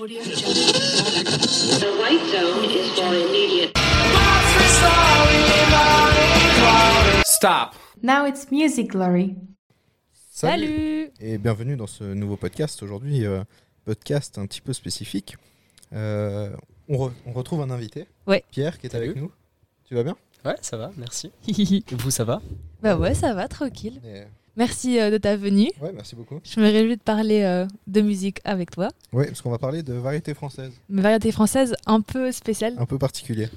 [0.00, 3.72] Audio The white zone is for immediate.
[7.24, 7.74] Stop.
[8.02, 9.36] Now it's Music Glory.
[10.30, 12.82] Salut Et bienvenue dans ce nouveau podcast.
[12.82, 13.42] Aujourd'hui, euh,
[13.84, 15.36] podcast un petit peu spécifique.
[15.92, 16.50] Euh,
[16.88, 18.44] on, re- on retrouve un invité, Ouais.
[18.50, 19.06] Pierre, qui est Salut.
[19.10, 19.30] avec nous.
[19.84, 20.16] Tu vas bien?
[20.44, 21.30] Ouais, ça va, merci.
[21.48, 22.40] Et vous, ça va?
[22.82, 24.00] Bah ouais, ça va, tranquille.
[24.04, 24.24] Et-
[24.56, 25.70] Merci euh, de ta venue.
[25.80, 26.40] Ouais, merci beaucoup.
[26.42, 28.88] Je me réjouis de parler euh, de musique avec toi.
[29.12, 32.74] Ouais, parce qu'on va parler de variété française, Une variété française un peu spéciale.
[32.78, 33.48] un peu particulier.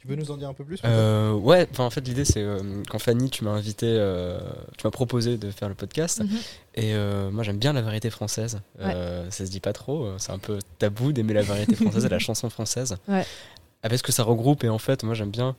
[0.00, 2.42] Tu veux nous en dire un peu plus euh, Ouais, enfin, en fait, l'idée, c'est
[2.42, 2.58] euh,
[2.90, 4.38] quand Fanny, tu m'as invité, euh,
[4.76, 6.20] tu m'as proposé de faire le podcast.
[6.20, 6.28] Mhm.
[6.74, 8.60] Et euh, moi, j'aime bien la variété française.
[8.80, 10.10] Euh, ça se dit pas trop.
[10.18, 12.96] C'est un peu tabou d'aimer la variété française et la chanson française.
[13.08, 13.24] Ouais.
[13.82, 14.62] Avec ce que ça regroupe.
[14.64, 15.56] Et en fait, moi, j'aime bien.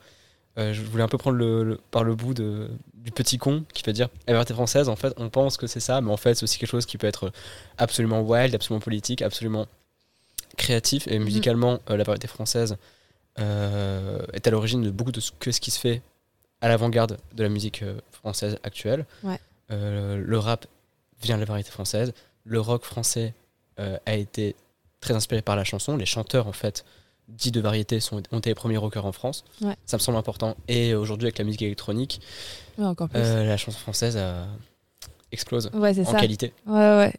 [0.57, 3.63] Euh, je voulais un peu prendre le, le- par le bout de, du petit con
[3.73, 4.89] qui fait dire la variété française.
[4.89, 6.97] En fait, on pense que c'est ça, mais en fait, c'est aussi quelque chose qui
[6.97, 7.31] peut être
[7.77, 9.67] absolument wild, absolument politique, absolument
[10.57, 11.07] créatif.
[11.07, 12.77] Et musicalement, euh, la variété française
[13.39, 16.01] euh, est à l'origine de beaucoup de ce, que ce qui se fait
[16.61, 19.05] à l'avant-garde de la musique française actuelle.
[19.23, 19.39] Ouais.
[19.69, 20.67] Le rap
[21.21, 22.13] vient de la variété française.
[22.45, 23.33] Le rock français
[23.77, 24.55] a été
[25.01, 25.97] très inspiré par la chanson.
[25.97, 26.85] Les chanteurs, en fait,
[27.27, 29.43] dits de variété, sont, ont été les premiers rockers en France.
[29.61, 29.75] Ouais.
[29.85, 30.55] Ça me semble important.
[30.67, 32.21] Et aujourd'hui, avec la musique électronique,
[32.77, 33.19] Ouais, encore plus.
[33.19, 34.45] euh, la chanson française euh,
[35.31, 36.19] explose ouais, en ça.
[36.19, 36.53] qualité.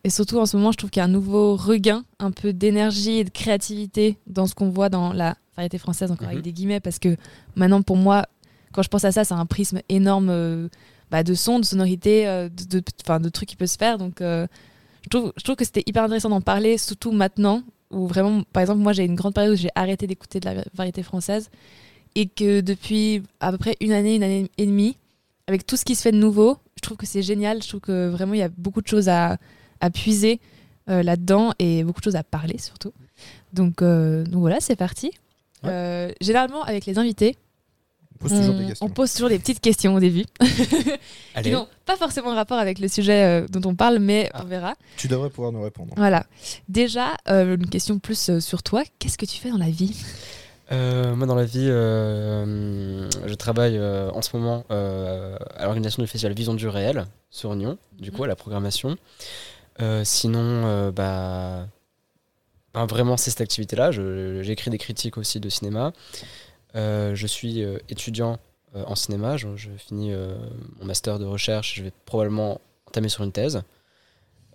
[0.05, 2.53] Et surtout en ce moment, je trouve qu'il y a un nouveau regain, un peu
[2.53, 6.33] d'énergie et de créativité dans ce qu'on voit dans la variété française, encore Mhm.
[6.33, 7.17] avec des guillemets, parce que
[7.57, 8.27] maintenant, pour moi,
[8.73, 10.69] quand je pense à ça, c'est un prisme énorme euh,
[11.11, 12.83] bah, de sons, de sonorités, euh, de,
[13.19, 13.97] de, trucs qui peuvent se faire.
[13.99, 14.47] Donc, je,
[15.11, 18.81] trouve, je trouve que c'était hyper intéressant d'en parler, surtout maintenant, où vraiment, par exemple,
[18.81, 21.51] moi, j'ai une grande période où j'ai arrêté d'écouter de la variété française,
[22.15, 24.97] et que depuis à peu près une année, une année et demie,
[25.47, 27.63] avec tout ce qui se fait de nouveau, je trouve que c'est génial.
[27.63, 29.37] Je trouve que vraiment, il y a beaucoup de choses à,
[29.81, 30.41] à puiser
[30.89, 32.93] euh, là-dedans et beaucoup de choses à parler surtout.
[33.53, 35.11] Donc, euh, donc voilà, c'est parti.
[35.63, 35.71] Ouais.
[35.71, 37.37] Euh, généralement, avec les invités,
[38.23, 38.87] On pose toujours on, des questions.
[38.87, 40.25] on pose toujours des petites questions au début,
[41.43, 44.41] qui n'ont pas forcément rapport avec le sujet euh, dont on parle, mais Ah.
[44.43, 44.75] on verra.
[44.97, 45.93] Tu devrais pouvoir nous répondre.
[45.97, 46.25] Voilà.
[46.69, 48.83] Déjà, euh, une question plus euh, sur toi.
[48.99, 49.97] Qu'est-ce que tu fais dans la vie?
[50.73, 56.03] Euh, moi, dans la vie, euh, je travaille euh, en ce moment euh, à l'organisation
[56.03, 58.97] du festival Vision du réel sur Nyon, du coup, à la programmation.
[59.81, 61.67] Euh, sinon, euh, bah,
[62.75, 63.91] vraiment, c'est cette activité-là.
[63.93, 65.93] J'écris des critiques aussi de cinéma.
[66.77, 68.39] Euh, je suis euh, étudiant
[68.77, 69.37] euh, en cinéma.
[69.37, 70.13] Je, je finis
[70.79, 71.75] mon master de recherche.
[71.77, 73.63] Je vais probablement entamer sur une thèse.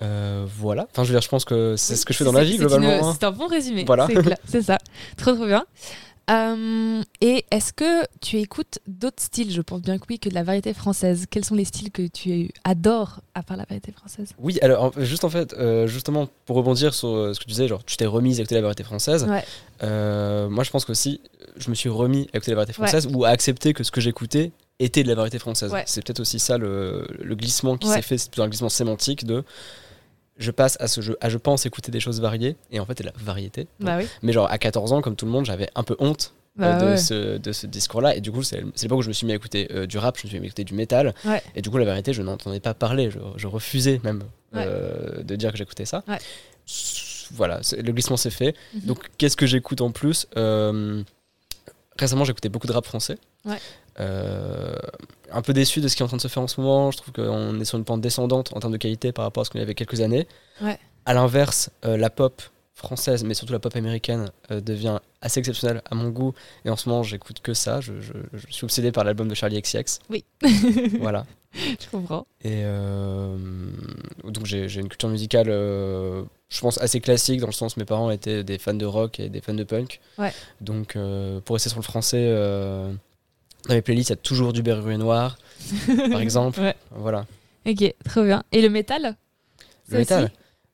[0.02, 0.88] Euh, voilà.
[0.92, 2.58] Enfin, je veux dire, je pense que c'est ce que je fais dans la vie,
[2.58, 3.10] globalement.
[3.10, 3.16] hein.
[3.20, 3.84] C'est un bon résumé.
[3.86, 4.08] Voilà.
[4.46, 4.80] C'est ça.
[5.18, 5.66] Trop, trop bien.
[6.30, 9.52] Euh, et est-ce que tu écoutes d'autres styles?
[9.52, 11.26] Je pense bien que oui, que de la variété française.
[11.30, 14.34] Quels sont les styles que tu adores à part la variété française?
[14.38, 17.68] Oui, alors juste en fait, euh, justement pour rebondir sur euh, ce que tu disais,
[17.68, 19.26] genre tu t'es remise à écouter la variété française.
[19.26, 19.44] Ouais.
[19.84, 21.20] euh, moi, je pense qu'aussi,
[21.58, 24.00] je me suis remis à écouter la variété française ou à accepter que ce que
[24.00, 25.72] j'écoutais était de la variété française.
[25.72, 25.84] Ouais.
[25.86, 29.26] C'est peut-être aussi ça le, le glissement qui s'est fait, c'est plutôt un glissement sémantique
[29.26, 29.44] de
[30.42, 32.94] je passe à ce jeu, à je pense écouter des choses variées et en fait,
[32.98, 33.68] c'est la variété.
[33.80, 34.08] Bah oui.
[34.22, 36.80] Mais genre à 14 ans, comme tout le monde, j'avais un peu honte euh, Bah
[36.82, 36.98] de, ouais.
[36.98, 38.16] ce, de ce discours-là.
[38.16, 40.18] Et du coup, c'est l'époque où je me suis mis à écouter euh, du rap,
[40.18, 41.14] je me suis mis à écouter du métal.
[41.26, 41.42] Ouais.
[41.56, 43.10] Et du coup, la vérité, je n'entendais pas parler.
[43.12, 44.24] Je, je refusais même
[44.56, 46.04] euh, de dire que j'écoutais ça.
[47.34, 48.56] Voilà, le glissement s'est fait.
[48.74, 48.82] Mhm.
[48.82, 51.02] Donc, qu'est-ce que j'écoute en plus Euh,
[52.02, 53.20] Récemment, j'écoutais beaucoup de rap français.
[53.46, 53.60] Ouais.
[54.00, 54.76] Euh,
[55.32, 56.90] un peu déçu de ce qui est en train de se faire en ce moment.
[56.90, 59.46] Je trouve qu'on est sur une pente descendante en termes de qualité par rapport à
[59.46, 60.28] ce qu'on avait quelques années.
[60.62, 60.80] Ouais.
[61.06, 62.42] À l'inverse, euh, la pop
[62.82, 66.34] française, mais surtout la pop américaine, euh, devient assez exceptionnelle à mon goût.
[66.66, 67.80] Et en ce moment, j'écoute que ça.
[67.82, 70.00] Je, je- je suis obsédé par l'album de Charlie XCX.
[70.10, 70.24] Oui.
[71.00, 71.26] voilà.
[71.54, 72.26] Je comprends.
[72.44, 73.38] Et euh,
[74.24, 78.10] donc j'ai une culture musicale, euh, je pense, assez classique, dans le sens mes parents
[78.10, 80.00] étaient des fans de rock et des fans de punk.
[80.18, 80.32] Ouais.
[80.62, 80.98] Donc
[81.46, 82.26] pour rester sur le français,
[83.68, 85.38] dans mes playlists, il y a toujours du Berruet Noir,
[86.10, 86.60] par exemple.
[86.62, 86.76] Ouais.
[86.92, 87.26] Voilà.
[87.68, 88.44] Ok, trop bien.
[88.52, 89.16] Et le métal?
[89.90, 90.32] Le métal?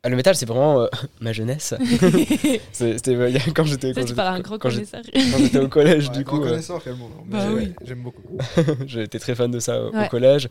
[0.08, 0.88] Ah, Le métal, c'est vraiment euh,
[1.20, 1.74] ma jeunesse.
[2.72, 4.16] C'était euh, quand j'étais quand un j'étais-
[4.60, 6.42] quand j'étais- au collège, Ouais, du coup.
[6.44, 6.60] euh,
[7.26, 7.74] Bah j'ai- oui.
[7.86, 8.38] J'aime beaucoup.
[8.86, 10.48] J'étais très fan de ça au, collège.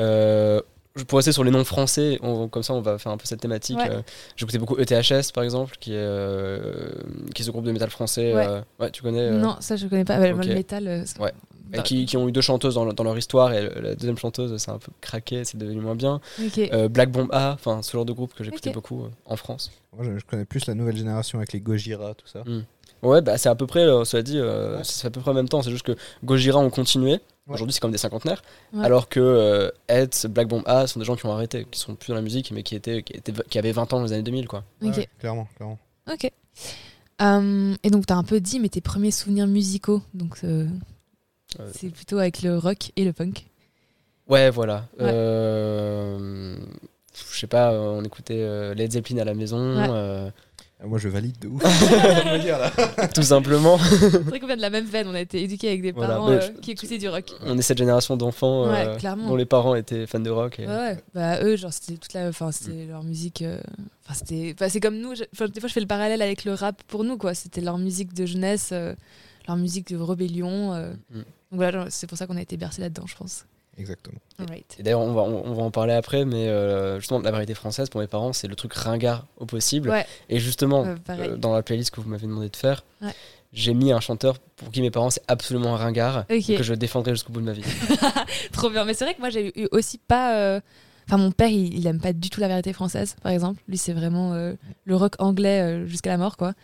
[0.00, 0.60] Euh,
[1.06, 3.40] pourrais rester sur les noms français, on- comme ça on va faire un peu cette
[3.40, 3.76] thématique.
[3.78, 3.90] Ouais.
[3.90, 4.00] Euh,
[4.36, 6.92] J'écoutais beaucoup ETHS par exemple, qui est, euh,
[7.34, 8.32] qui est ce groupe de métal français.
[8.34, 8.46] Ouais.
[8.48, 10.18] euh, ouais, tu connais euh, Non, ça je connais pas.
[10.18, 10.46] Bah, ok.
[10.46, 11.04] Le métal.
[11.70, 13.94] C'est- et bah, qui, qui ont eu deux chanteuses dans, dans leur histoire et la
[13.94, 16.20] deuxième chanteuse c'est un peu craqué, c'est devenu moins bien.
[16.58, 19.70] Euh, Black Bomb A, enfin ce genre de groupe que j'écoutais beaucoup euh, en France.
[19.96, 22.42] Moi, je, je connais plus la nouvelle génération avec les Gojira, tout ça.
[23.02, 24.84] Ouais, bah, c'est à peu près, euh, cela dit, euh, Ouais.
[24.84, 25.60] fait à peu près en même temps.
[25.60, 25.94] C'est juste que
[26.24, 27.12] Gojira ont continué.
[27.12, 27.20] Ouais.
[27.54, 28.42] Aujourd'hui, c'est comme des cinquantenaires.
[28.72, 28.82] Ouais.
[28.82, 29.70] Alors que euh,
[30.30, 32.50] Black Bomb A sont des gens qui ont arrêté, qui sont plus dans la musique,
[32.52, 34.48] mais qui, étaient, qui, étaient, qui avaient 20 ans dans les années 2000.
[34.48, 34.64] Quoi.
[34.80, 35.78] Ouais, clairement, clairement.
[36.10, 36.30] Ok.
[37.22, 40.66] Euh, et donc, tu as un peu dit, mais tes premiers souvenirs musicaux, donc Euh,
[41.72, 43.46] c'est plutôt avec le rock et le punk.
[44.28, 44.86] Ouais, voilà.
[44.98, 45.06] Ouais.
[45.12, 46.56] Euh,
[47.32, 49.86] Je sais pas, on écoutait euh, Led Zeppelin à la maison, Ouais.
[49.90, 50.30] euh,
[50.82, 51.62] Ah, Moi, je valide de ouf.
[53.14, 53.78] Tout simplement.
[53.78, 56.14] C'est vrai qu'on vient de la même veine, on a été éduqués avec des Voilà,
[56.14, 57.32] parents euh, je- qui écoutaient du rock.
[57.46, 60.58] On est cette génération d'enfants Ouais, dont les parents étaient fans de rock.
[60.58, 60.96] et- Ouais, ouais.
[61.14, 62.28] Bah, eux, genre, c'était toute la.
[62.28, 63.42] Enfin, c'était leur musique.
[63.42, 63.60] euh,
[64.04, 64.52] Enfin, c'était.
[64.54, 65.14] Enfin, c'est comme nous.
[65.14, 67.34] je- Enfin, des fois, je fais le parallèle avec le rap pour nous, quoi.
[67.34, 68.94] C'était leur musique de jeunesse, euh,
[69.46, 70.72] leur musique de rébellion.
[70.74, 70.92] euh.
[71.10, 71.16] Mm.
[71.18, 73.46] Donc voilà, c'est pour ça qu'on a été bercés là-dedans, je pense.
[73.76, 74.18] Exactement.
[74.38, 74.76] Alright.
[74.78, 77.54] Et d'ailleurs, on va, on, on va en parler après, mais euh, justement, la variété
[77.54, 79.90] française, pour mes parents, c'est le truc ringard au possible.
[79.90, 80.06] Ouais.
[80.28, 83.12] Et justement, Euh, euh, dans la playlist que vous m'avez demandé de faire, Ouais.
[83.52, 86.74] j'ai mis un chanteur pour qui mes parents, c'est absolument un ringard, et que je
[86.74, 87.62] défendrai jusqu'au bout de ma vie.
[88.52, 88.84] Trop bien.
[88.84, 90.36] Mais c'est vrai que moi, j'ai eu aussi pas.
[90.38, 90.60] euh,
[91.06, 93.60] Enfin, mon père, il, il aime pas du tout la variété française, par exemple.
[93.68, 94.54] Lui, c'est vraiment euh,
[94.86, 96.54] le rock anglais euh, jusqu'à la mort, quoi.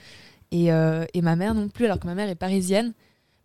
[0.53, 2.93] Et, euh, et ma mère non plus, alors que ma mère est parisienne.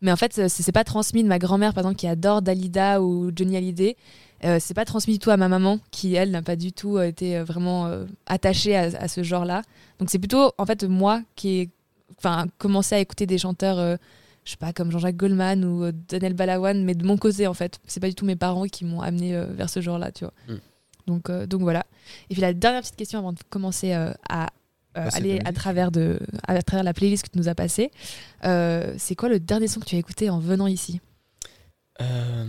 [0.02, 3.02] Mais en fait, c'est c'est pas transmis de ma grand-mère, par exemple, qui adore Dalida
[3.02, 3.96] ou Johnny Hallyday.
[4.44, 6.98] Euh, c'est pas transmis du tout à ma maman, qui, elle, n'a pas du tout
[6.98, 9.62] euh, été euh, vraiment euh, attachée à, à ce genre-là.
[10.00, 11.70] Donc, c'est plutôt, en fait, moi qui ai
[12.18, 13.80] enfin, commencé à écouter des chanteurs.
[13.80, 13.96] euh,
[14.44, 17.56] je sais pas, comme Jean-Jacques Goldman ou euh, Daniel Balawan, mais de mon côté en
[17.56, 17.80] fait.
[17.88, 20.34] C'est pas du tout mes parents qui m'ont amené euh, vers ce genre-là, tu vois.
[20.48, 20.60] Mm.
[21.08, 21.84] Donc, euh, donc voilà.
[22.30, 24.50] Et puis la dernière petite question avant de commencer euh, à
[24.98, 27.92] euh, de aller à travers, de, à travers la playlist que tu nous as passée,
[28.44, 31.02] euh, c'est quoi le dernier son que tu as écouté en venant ici?
[32.02, 32.46] Euh,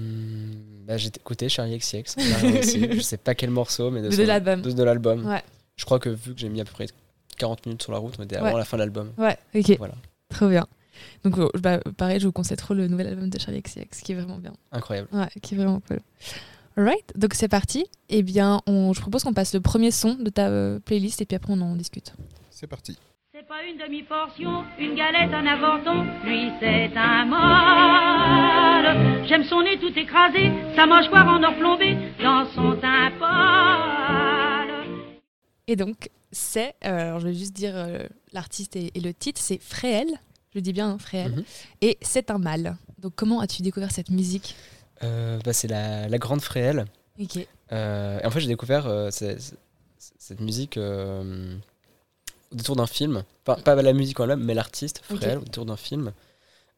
[0.87, 2.15] bah, j'ai écouté Charlie XCX.
[2.19, 4.63] je sais pas quel morceau, mais de, l'album.
[4.63, 5.27] de, de l'album.
[5.27, 5.43] Ouais.
[5.77, 6.87] Je crois que vu que j'ai mis à peu près
[7.39, 8.49] 40 minutes sur la route, on était Ouais.
[8.49, 9.13] avant la fin de l'album.
[9.19, 9.77] Ouais, ok.
[9.79, 9.95] Voilà.
[10.31, 10.67] Trop bien.
[11.25, 14.13] Donc euh, bah, pareil, je vous conseille trop le nouvel album de Charlie XCX qui
[14.13, 14.55] est vraiment bien.
[14.73, 15.09] Incroyable.
[15.13, 16.01] Ouais, qui est vraiment cool.
[16.79, 17.87] Alright, donc c'est parti.
[18.11, 21.25] Eh bien, on, je propose qu'on passe le premier son de ta euh, playlist et
[21.25, 22.13] puis après on en discute.
[22.51, 22.99] C'est parti.
[23.33, 26.05] C'est pas une demi-portion, une galette, un avorton.
[26.25, 29.27] Lui, c'est un mâle.
[29.27, 34.69] J'aime son nez tout écrasé, sa mâchoire en or plombé dans son teint pâle.
[35.67, 39.41] Et donc, c'est, euh, alors je vais juste dire euh, l'artiste et, et le titre,
[39.43, 40.09] c'est Fréhel.
[40.55, 41.33] Je dis bien hein, Fréhel.
[41.33, 41.45] Mhm.
[41.81, 42.77] Et c'est un mâle.
[42.99, 44.55] Donc, comment as-tu découvert cette musique?
[45.01, 46.87] Bah, c'est la, la grande fréhelle.
[47.21, 47.39] Ok.
[47.73, 51.57] Euh, et en fait, j'ai découvert euh, cette musique euh,
[52.53, 53.25] au détour d'un film.
[53.45, 55.19] Pas, pas la musique en elle-même, mais l'artiste, Ok.
[55.19, 56.13] Fréhel, au détour d'un film.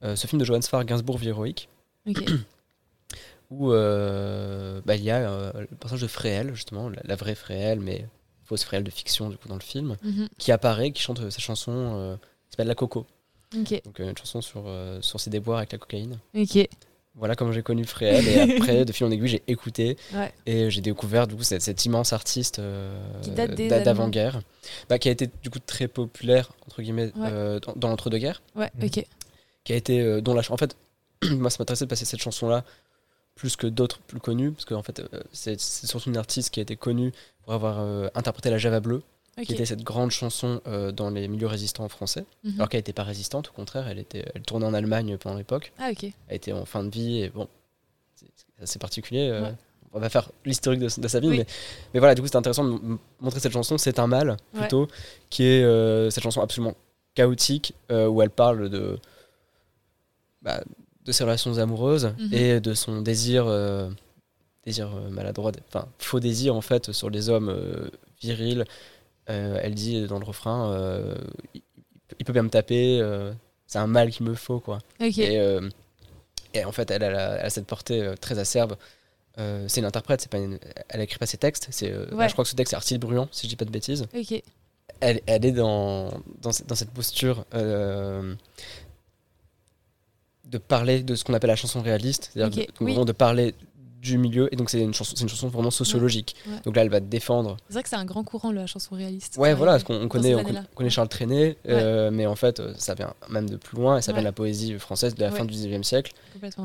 [0.05, 1.69] Euh, ce film de Johann Sfar, Gainsbourg, Vie héroïque,
[3.51, 7.35] où euh, bah, il y a euh, le personnage de Fréhel, justement, la, la vraie
[7.35, 8.07] Fréhel, mais
[8.45, 10.29] fausse Fréhel de fiction, du coup, dans le film, Mhm.
[10.39, 13.07] qui apparaît, qui chante euh, sa chanson euh, qui s'appelle La Coco.
[13.53, 16.19] Donc, euh, une chanson sur, euh, sur ses déboires avec la cocaïne.
[16.37, 16.69] Ok.
[17.19, 18.27] Voilà comment j'ai connu Fréhel.
[18.29, 19.97] Et après, de fil en aiguille, j'ai écouté.
[20.15, 20.33] Ouais.
[20.47, 22.97] Et j'ai découvert du coup cet, cet immense artiste euh,
[23.85, 24.41] d'avant-guerre,
[24.89, 27.29] bah, qui a été du coup très populaire entre guillemets Ouais.
[27.31, 28.71] euh, dans, dans l'entre-deux-guerres, Ouais.
[28.79, 28.85] Mhm.
[28.87, 29.05] Ok.
[29.65, 30.77] qui a été euh, dont la en fait
[31.31, 32.65] moi ça m'intéressait de passer cette chanson là
[33.35, 36.51] plus que d'autres plus connues parce que en fait euh, c'est c'est surtout une artiste
[36.51, 37.13] qui a été connue
[37.43, 39.03] pour avoir euh, interprété la Java bleue,
[39.47, 42.55] Qui était cette grande chanson euh, dans les milieux résistants français, Mhm.
[42.57, 45.73] alors qu'elle n'était pas résistante, au contraire, elle était elle tournait en Allemagne pendant l'époque,
[45.79, 46.05] Ah ok.
[46.29, 47.49] elle était en fin de vie et bon
[48.15, 49.55] c'est c'est assez particulier euh, Ouais.
[49.93, 51.39] on va faire l'historique de, de sa vie Oui.
[51.39, 51.47] mais,
[51.95, 52.79] mais voilà du coup c'était intéressant de
[53.21, 54.61] montrer cette chanson c'est un mal Ouais.
[54.61, 54.89] plutôt
[55.31, 56.75] qui est euh, cette chanson absolument
[57.15, 58.99] chaotique où elle parle de
[60.43, 60.63] bah,
[61.05, 62.29] de ses relations amoureuses Mhm.
[62.35, 63.47] et de son désir
[64.65, 67.89] désir maladroit enfin faux désir en fait sur les hommes euh,
[68.21, 68.65] virils
[69.29, 71.15] elle dit dans le refrain euh,
[72.19, 73.33] il, peut bien me taper euh,
[73.67, 75.19] c'est un mal qu'il me faut quoi Ok.
[75.19, 75.69] et, euh,
[76.55, 77.09] et en fait, elle, a,
[77.39, 78.77] elle a cette portée euh, très acerbe.
[79.39, 80.59] Euh, c'est une interprète, c'est pas une-
[80.89, 81.69] elle écrit pas ses textes.
[81.71, 82.27] C'est, euh, Ouais.
[82.27, 84.07] Je crois que ce texte c'est Artiste Bruant, si je dis pas de bêtises.
[84.17, 84.43] Ok.
[85.01, 88.35] Elle, elle est dans, dans, cette- dans cette posture euh,
[90.47, 93.05] de parler de ce qu'on appelle la chanson réaliste, c'est-à-dire oui.
[93.05, 93.55] de parler
[94.01, 94.53] du milieu.
[94.53, 96.37] Et donc c'est une chanson, c'est une chanson vraiment sociologique.
[96.47, 96.55] ouais.
[96.65, 99.37] Donc là, elle va défendre C'est vrai que c'est un grand courant la chanson réaliste.
[99.39, 102.73] Ouais, voilà, parce qu'on on connaît, on connaît Charles Trenet, euh, mais en fait, euh,
[102.77, 105.31] ça vient même de plus loin, et ça vient de la poésie française de la
[105.31, 106.13] fin du 19e siècle.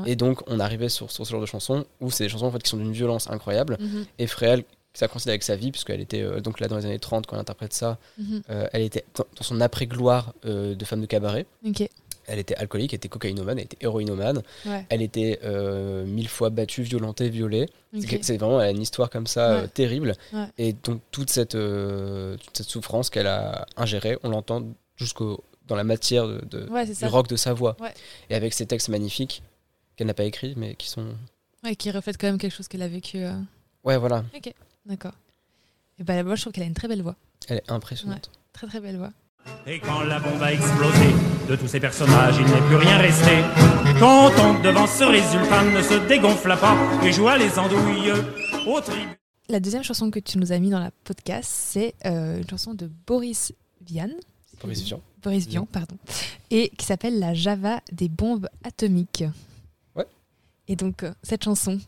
[0.06, 2.50] Et donc, on arrivait sur, sur ce genre de chansons où c'est des chansons en
[2.50, 3.76] fait, qui sont d'une violence incroyable.
[3.80, 4.04] Mhm.
[4.18, 4.64] Et Fréhel,
[4.96, 7.34] ça coïncide avec sa vie, puisqu'elle était euh, donc là dans les années 30 quand
[7.34, 8.42] elle interprète ça, Mhm.
[8.50, 11.46] euh, elle était dans dans son après-gloire euh, de femme de cabaret.
[12.26, 14.42] Elle était alcoolique, elle était cocaïnomane, elle était héroïnomane.
[14.66, 14.86] Ouais.
[14.88, 17.68] Elle était euh, mille fois battue, violentée, violée.
[17.92, 18.18] C'est Ok.
[18.20, 20.14] que- C'est vraiment elle a une histoire comme ça euh, terrible.
[20.32, 20.46] Ouais.
[20.58, 24.64] Et donc toute cette, euh, toute cette souffrance qu'elle a ingérée, on l'entend
[24.96, 27.76] jusqu'au dans la matière de, du rock de sa voix.
[28.30, 29.42] Et avec ces textes magnifiques
[29.96, 31.14] qu'elle n'a pas écrits, mais qui sont...
[31.62, 33.24] Ouais, qui reflète quand même quelque chose qu'elle a vécu.
[33.84, 34.24] Ouais, voilà.
[34.84, 35.12] D'accord.
[35.98, 37.16] Et bah, moi, je trouve qu'elle a une très belle voix.
[37.48, 38.30] Elle est impressionnante.
[38.52, 39.12] Très très belle voix.
[39.66, 41.14] Et quand la bombe a explosé,
[41.48, 43.30] de tous ces personnages, il n'est plus rien resté.
[43.98, 48.12] Quand on devant ce résultat ne se dégonfla pas et joua les andouilles
[48.66, 49.18] au tribut.
[49.48, 52.72] La deuxième chanson que tu nous as mis dans la podcast, c'est euh, une chanson
[52.74, 53.52] de Boris
[53.86, 54.08] Vian.
[54.62, 55.00] Boris Vian.
[55.22, 55.96] Boris Vian, pardon.
[56.50, 59.24] Et qui s'appelle La Java des bombes atomiques.
[59.94, 60.06] Ouais.
[60.68, 61.78] Et donc, euh, cette chanson,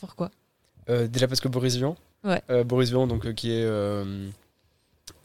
[0.00, 0.30] pourquoi?
[0.88, 1.96] Euh, déjà parce que Boris Vian.
[2.24, 2.42] Ouais.
[2.50, 3.64] Euh, Boris Vian, donc, euh, qui est.
[3.64, 4.28] euh,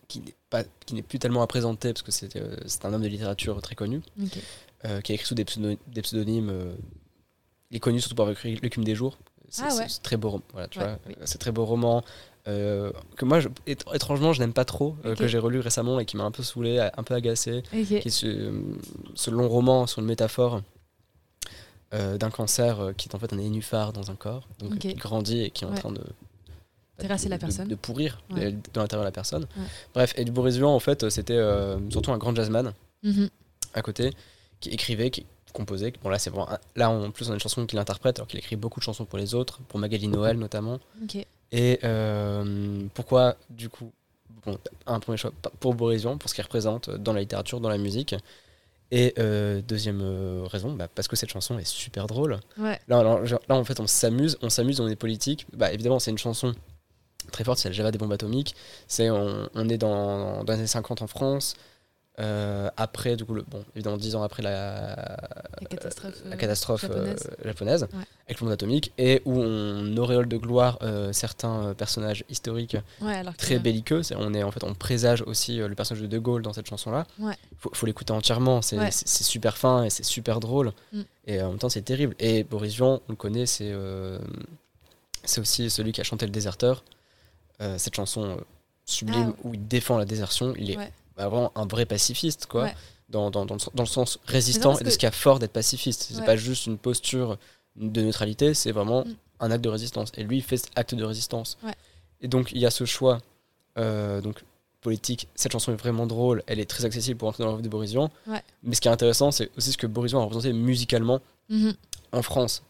[0.07, 0.21] qui
[0.51, 3.60] pas qui n'est plus tellement à présenter parce que c'est euh, un homme de littérature
[3.62, 4.01] très connu
[4.86, 6.75] euh, qui a écrit sous des, pseudo- des pseudonymes euh,
[7.72, 9.17] il est connu surtout pour avoir écrit l'écume des jours.
[9.50, 9.88] C'est Ah ouais.
[10.03, 11.15] très beau voilà tu Ouais, vois oui.
[11.25, 12.03] c'est très beau roman
[12.46, 13.50] que moi je-
[13.93, 16.79] étrangement je n'aime pas trop que j'ai relu récemment et qui m'a un peu saoulé
[16.98, 18.51] un peu agacé qui est ce,
[19.15, 20.62] ce long roman sur une métaphore
[21.91, 25.50] d'un cancer qui est en fait un nénuphar dans un corps, donc qui grandit et
[25.51, 26.01] qui est en train de
[27.01, 27.67] Terrasser la de- personne.
[27.67, 28.55] de, pourrir Ouais.
[28.74, 29.43] dans l'intérieur de la personne.
[29.58, 29.63] Ouais.
[29.93, 33.29] Bref, et du Boris Vian en fait c'était euh, surtout un grand jazzman Mhm.
[33.74, 34.12] à côté
[34.60, 35.91] qui écrivait, qui composait.
[36.03, 38.27] Bon là c'est vraiment un- là en plus on a une chanson qu'il interprète alors
[38.27, 40.79] qu'il écrit beaucoup de chansons pour les autres, pour Magali Noël notamment.
[41.03, 41.25] Ok.
[41.53, 43.91] Et euh, pourquoi, du coup,
[44.46, 47.67] bon, un premier choix pour Boris Vian, pour ce qu'il représente dans la littérature, dans
[47.67, 48.15] la musique.
[48.93, 50.01] Et euh, deuxième
[50.46, 52.39] raison, bah, parce que cette chanson est super drôle.
[52.58, 52.79] Ouais.
[52.88, 55.46] Là en fait, on s'amuse, on s'amuse, on est politique.
[55.53, 56.53] Bah, évidemment, c'est une chanson
[57.32, 58.56] très forte, c'est le Java des bombes atomiques.
[58.88, 61.56] C'est, on, on est dans, dans les années 50 en France.
[62.20, 65.18] Euh, après, du coup, le, bon, évidemment, dix ans après la,
[65.62, 66.22] La catastrophe.
[66.25, 67.30] la euh, catastrophe japonaise.
[67.44, 68.04] japonaise, Ouais.
[68.28, 73.24] avec le monde atomique, et où on auréole de gloire euh, certains personnages historiques Ouais,
[73.38, 74.01] très belliqueux.
[74.18, 77.08] On est en fait, on présage aussi le personnage de De Gaulle dans cette chanson-là.
[77.18, 77.34] Ouais.
[77.58, 78.62] Faut, faut l'écouter entièrement.
[78.62, 78.92] C'est
[79.24, 80.74] super fin et c'est super drôle.
[80.92, 81.01] Mm.
[81.28, 82.13] Et en même temps, c'est terrible.
[82.20, 83.74] Et Boris Vian, on le connaît, c'est
[85.24, 86.84] c'est aussi celui qui a chanté Le Déserteur.
[87.62, 88.36] Euh, cette chanson euh,
[88.86, 89.41] sublime Ah.
[89.44, 90.53] où il défend la désertion.
[90.58, 90.91] Il est Ouais.
[91.15, 92.63] bah, vraiment un vrai pacifiste, quoi.
[92.63, 92.75] Ouais.
[93.10, 95.38] Dans, dans, dans, le, dans le sens résistant et de ce qu'il y a fort
[95.39, 96.08] d'être pacifiste.
[96.10, 96.25] C'est Ouais.
[96.25, 97.38] pas juste une posture
[97.75, 99.15] de neutralité, c'est vraiment Mm.
[99.41, 100.12] un acte de résistance.
[100.18, 101.58] Et lui, il fait cet acte de résistance.
[102.22, 103.20] Et donc, il y a ce choix
[103.77, 104.44] euh, donc,
[104.82, 105.27] politique.
[105.36, 107.70] Cette chanson est vraiment drôle, elle est très accessible pour entrer dans la vie de
[107.70, 108.10] Boris Vian.
[108.63, 111.74] Mais ce qui est intéressant, c'est aussi ce que Boris Vian a représenté musicalement Mhm.
[112.13, 112.63] en France.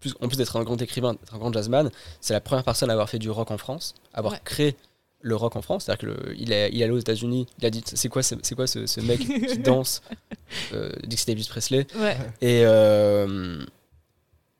[0.00, 1.90] Plus- en plus d'être un grand écrivain, d'être un grand jazzman,
[2.20, 4.40] c'est la première personne à avoir fait du rock en France, à avoir Ouais.
[4.44, 4.76] créé
[5.20, 5.84] le rock en France.
[5.84, 8.54] C'est-à-dire qu'il est, il est allé aux États-Unis, il a dit c'est quoi, ce- c'est
[8.54, 10.02] quoi ce, ce mec qui danse
[10.72, 11.86] euh, c'était Elvis Presley.
[11.96, 12.16] Ouais.
[12.40, 13.64] Et, euh,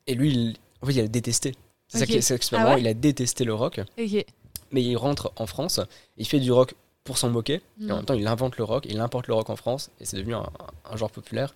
[0.07, 1.54] et lui, il, en fait, il a détesté.
[1.87, 2.11] C'est ça Ok.
[2.11, 5.80] qui est Ah ouais il a détesté le rock, mais il rentre en France,
[6.16, 7.97] il fait du rock pour s'en moquer, et en Mm.
[7.97, 10.35] même temps il invente le rock, il importe le rock en France, et c'est devenu
[10.35, 10.50] un,
[10.90, 11.54] un genre populaire.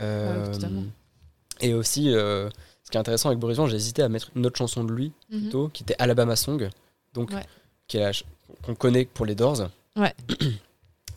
[0.00, 0.68] Euh, Ouais,
[1.60, 2.48] et aussi, euh,
[2.86, 4.92] ce qui est intéressant avec Boris Vian, j'ai hésité à mettre une autre chanson de
[4.92, 5.40] lui, Mhm.
[5.40, 6.68] plutôt, qui était Alabama Song,
[7.14, 7.42] donc Ouais.
[7.88, 8.24] qui est la ch-
[8.62, 9.68] qu'on connaît pour les Doors.
[9.96, 10.14] Ouais.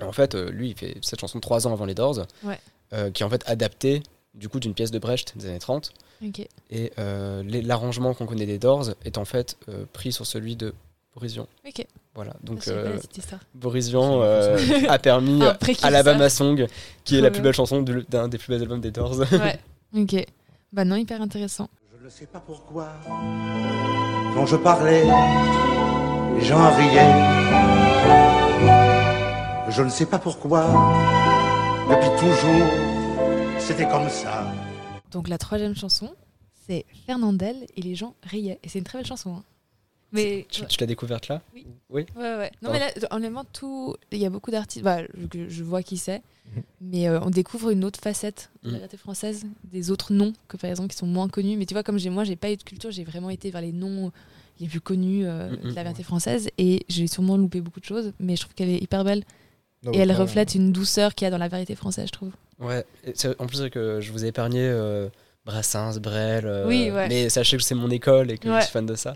[0.02, 2.60] en fait, euh, lui, il fait cette chanson trois ans avant les Doors, Ouais.
[2.94, 4.02] euh, qui est en fait adaptée
[4.34, 5.92] du coup d'une pièce de Brecht des années 30.
[6.26, 6.48] Ok.
[6.72, 10.56] Et euh, les- l'arrangement qu'on connaît des Doors est en fait euh, pris sur celui
[10.56, 10.74] de
[11.14, 11.48] Boris Vian.
[12.16, 12.90] Voilà, donc savais pas
[13.36, 13.38] euh.
[13.54, 14.58] Boris Vian euh,
[14.88, 15.42] a permis.
[15.84, 16.66] Alabama Song,
[17.04, 19.20] qui est la plus belle chanson de- d'un des plus belles albums des Doors.
[19.20, 19.60] Ouais.
[19.98, 20.24] Ok.
[20.72, 21.68] Bah non, hyper intéressant.
[22.00, 22.90] Je ne sais pas pourquoi,
[24.36, 25.04] quand je parlais,
[26.36, 27.16] les gens riaient.
[29.70, 30.66] Je ne sais pas pourquoi,
[31.90, 32.68] depuis toujours,
[33.60, 34.46] c'était comme ça.
[35.12, 36.12] Donc la troisième chanson,
[36.68, 38.60] c'est Fernandel et les gens riaient.
[38.64, 39.38] Et c'est une très belle chanson.
[39.38, 39.44] hein.
[40.12, 41.68] Mais tu ouais, tu l'as découverte là Oui.
[41.90, 42.06] Oui.
[42.16, 42.52] ouais, ouais.
[42.62, 44.84] Non mais là, honnêtement, tout, il y a beaucoup d'artistes.
[44.84, 45.02] Bah,
[45.34, 46.22] je, je vois qui c'est,
[46.56, 46.64] Mhm.
[46.82, 48.80] mais euh, on découvre une autre facette de la Mhm.
[48.80, 51.58] variété française, des autres noms que par exemple qui sont moins connus.
[51.58, 53.62] Mais tu vois, comme j'ai moi, j'ai pas eu de culture, j'ai vraiment été vers
[53.62, 54.12] les noms
[54.60, 55.70] les plus connus euh, Mhm.
[55.70, 58.12] de la variété française et j'ai sûrement loupé beaucoup de choses.
[58.20, 59.24] Mais je trouve qu'elle est hyper belle
[59.84, 62.32] Non, et elle reflète une douceur qu'il y a dans la variété française, je trouve.
[62.60, 65.08] Ouais, et en plus, que je vous ai épargné euh,
[65.50, 66.46] Brassens, Brel.
[66.46, 67.08] euh, Oui, ouais.
[67.10, 68.60] Mais sachez que c'est mon école et que Ouais.
[68.60, 69.16] je suis fan de ça.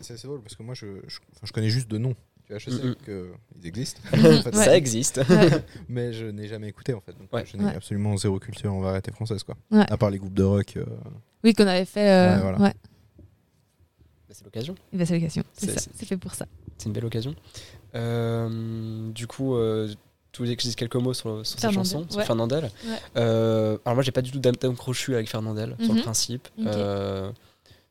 [0.00, 2.14] C'est assez drôle parce que moi je, je, enfin, je connais juste de nom.
[2.46, 2.94] Tu vois, je sais Mhm.
[3.04, 4.00] qu'ils existent.
[4.12, 4.64] En fait, Ouais.
[4.64, 5.20] Ça existe.
[5.28, 5.48] Ouais.
[5.88, 7.12] Mais je n'ai jamais écouté en fait.
[7.18, 7.44] Donc Ouais.
[7.46, 7.74] je n'ai Ouais.
[7.74, 9.56] absolument zéro culture en variété française quoi.
[9.70, 9.84] Ouais.
[9.90, 10.76] À part les groupes de rock.
[10.76, 10.84] euh,
[11.42, 12.08] Oui, qu'on avait fait.
[12.10, 12.58] euh, Ouais, voilà.
[12.60, 12.74] ouais.
[13.18, 14.74] Bah, c'est l'occasion.
[14.92, 15.42] Bah, c'est l'occasion.
[15.54, 16.46] C'est fait pour ça.
[16.78, 17.34] C'est une belle occasion.
[17.94, 19.88] Euh, du coup, euh,
[20.34, 22.24] tu voulais que je dise quelques mots sur, sur cette chanson, sur ouais.
[22.26, 22.64] Fernandel.
[22.86, 22.96] Ouais.
[23.16, 26.02] Euh, alors moi, j'ai pas du tout d'âme crochue avec Fernandel, sur le Mhm.
[26.02, 26.48] principe.
[26.66, 27.30] Euh,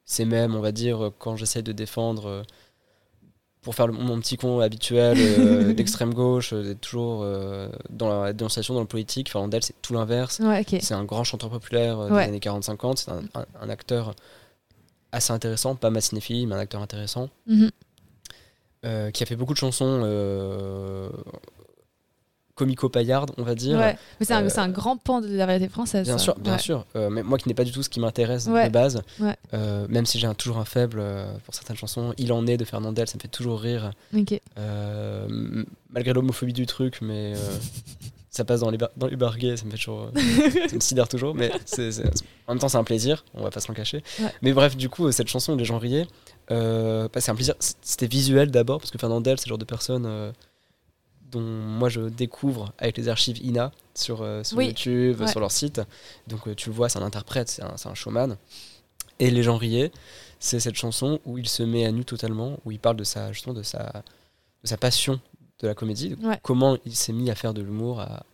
[0.06, 2.44] c'est même, on va dire, quand j'essaie de défendre, euh,
[3.62, 5.16] pour faire le- mon petit con habituel
[5.78, 7.26] d'extrême gauche, d'être toujours
[7.90, 10.40] dans la dénonciation, dans le politique, Fernandel, c'est tout l'inverse.
[10.40, 10.66] Ouais.
[10.82, 12.98] C'est un grand chanteur populaire des années 40-50.
[12.98, 14.14] C'est un, un- un acteur
[15.14, 17.70] assez intéressant, pas ma cinéphilie, mais un acteur intéressant, Mhm.
[19.14, 20.02] qui a fait beaucoup de chansons
[22.56, 23.78] comico-paillarde, on va dire.
[23.78, 23.98] Ouais.
[24.20, 26.06] Mais c'est un, Euh, c'est un grand pan de la variété française.
[26.06, 26.24] Bien ça.
[26.24, 26.60] sûr, bien Ouais.
[26.60, 26.86] sûr.
[26.96, 29.02] Euh, mais moi qui n'ai pas du tout ce qui m'intéresse de base,
[29.54, 31.04] euh, même si j'ai un- toujours un faible
[31.46, 33.92] pour certaines chansons, Il en est de Fernandel, ça me fait toujours rire.
[35.90, 37.34] Malgré l'homophobie du truc, mais
[38.30, 40.10] ça passe dans les, dans les bar gays, ça me fait toujours.
[40.70, 41.52] ça me sidère toujours, mais
[42.48, 44.04] en même temps, c'est un plaisir, on va pas se l'en cacher.
[44.20, 44.34] Ouais.
[44.42, 46.08] Mais bref, du coup, cette chanson, les gens riaient.
[46.52, 47.54] Euh, bah, c'est un plaisir.
[47.60, 50.32] C'était visuel d'abord, parce que Fernandel, c'est le genre de personne euh,
[51.34, 54.68] dont moi je découvre avec les archives INA sur, euh, sur Oui.
[54.68, 55.28] YouTube, Ouais.
[55.28, 55.82] sur leur site.
[56.28, 58.38] Donc euh, tu le vois, c'est un interprète, c'est un, showman.
[59.20, 59.92] Et les gens riaient.
[60.40, 63.32] C'est cette chanson où il se met à nu totalement, où il parle de sa,
[63.32, 64.04] justement, de sa,
[64.64, 65.20] de sa passion
[65.60, 66.40] de la comédie, de Ouais.
[66.44, 68.26] comment il s'est mis à faire de l'humour, à,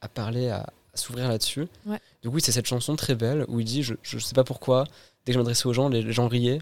[0.00, 1.68] à parler, à, à s'ouvrir là-dessus.
[1.86, 1.98] Ouais.
[2.24, 4.84] Donc oui, c'est cette chanson très belle où il dit, je, je sais pas pourquoi,
[5.24, 6.60] dès que je m'adressais aux gens, les, les gens riaient,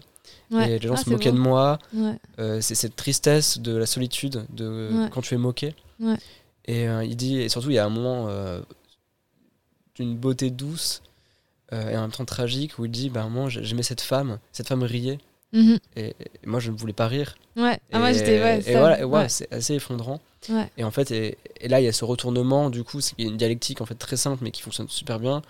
[0.51, 0.71] Ouais.
[0.73, 1.37] et les gens Ah, se moquaient beau.
[1.37, 1.79] de moi.
[1.93, 2.15] Ouais.
[2.39, 5.09] Euh, c'est cette tristesse de la solitude de Ouais.
[5.11, 5.75] quand tu es moqué.
[6.65, 8.61] Et euh, il dit, et surtout il y a un moment euh,
[9.95, 11.01] d'une beauté douce
[11.71, 14.83] et en même temps tragique où il dit, bah, j'ai- j'aimais cette femme, cette femme
[14.83, 15.19] riait
[15.53, 15.79] Mhm.
[15.95, 17.35] et, et moi je ne voulais pas rire.
[17.55, 17.79] Ouais.
[17.93, 18.59] Ah, moi Et- j'étais.
[18.69, 20.19] Et voilà, et c'est assez effondrant.
[20.77, 23.37] Et en fait, et, et là il y a ce retournement du coup, c'est une
[23.37, 25.41] dialectique en fait très simple mais qui fonctionne super bien.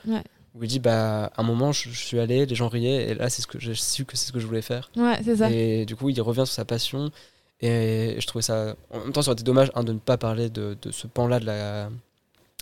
[0.55, 3.13] Où il dit, bah à un moment je, je suis allé, les gens riaient et
[3.15, 4.91] là c'est ce que j'ai su que c'est ce que je voulais faire.
[4.98, 5.50] Ouais, c'est ça.
[5.50, 7.10] Et du coup, il revient sur sa passion.
[7.62, 8.75] Et je trouvais ça.
[8.91, 11.08] En même temps, ça aurait été dommage hein, de ne pas parler de, de ce
[11.08, 11.89] pan-là de la.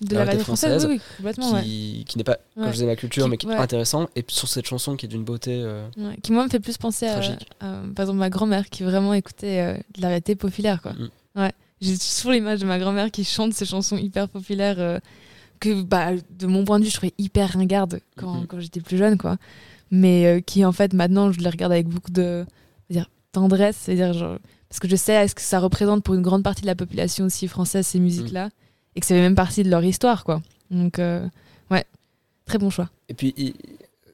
[0.01, 1.61] De la la variété française, française, oui, oui, ouais.
[1.63, 2.69] qui, qui n'est pas, comme Ouais.
[2.69, 3.55] je disais, ma culture, Qui- mais qui est ouais.
[3.57, 4.07] intéressant.
[4.15, 5.59] Et sur cette chanson qui est d'une beauté.
[5.61, 5.87] euh,
[6.23, 7.17] qui moi me fait plus penser à,
[7.59, 10.93] à, par exemple ma grand-mère qui vraiment écoutait euh, de la variété populaire quoi.
[10.93, 11.09] Mhm.
[11.35, 14.99] Ouais, j'ai toujours l'image de ma grand-mère qui chante ces chansons hyper populaires euh,
[15.59, 18.47] que bah de mon point de vue je trouvais hyper ringarde quand, Mhm.
[18.47, 19.37] quand j'étais plus jeune quoi.
[19.91, 22.45] Mais euh, qui en fait maintenant je les regarde avec beaucoup de
[22.89, 24.39] dire, tendresse, c'est-à-dire
[24.69, 27.25] parce que je sais ce que ça représente pour une grande partie de la population
[27.25, 28.49] aussi française ces musiques là
[28.95, 30.41] et que ça fait même partie de leur histoire quoi.
[30.71, 31.27] Donc euh,
[31.71, 31.85] ouais,
[32.45, 32.89] très bon choix.
[33.09, 33.53] Et puis, il-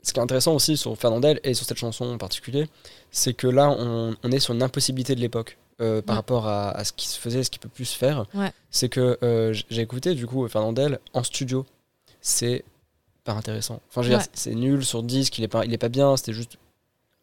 [0.04, 2.67] ce qui est intéressant aussi sur Fernandel et sur cette chanson en particulier,
[3.12, 5.58] c'est que là, on, on est sur une impossibilité de l'époque.
[5.82, 6.18] Euh, par Ouais.
[6.18, 8.52] rapport à, à ce qui se faisait, ce qui peut plus se faire, Ouais.
[8.72, 11.66] c'est que euh, j'ai écouté du coup Fernandel en studio.
[12.22, 12.64] C'est
[13.24, 13.82] pas intéressant.
[13.90, 14.22] Enfin, je veux Ouais.
[14.22, 16.58] dire, c'est nul sur disque, il est pas, il est pas bien, c'était juste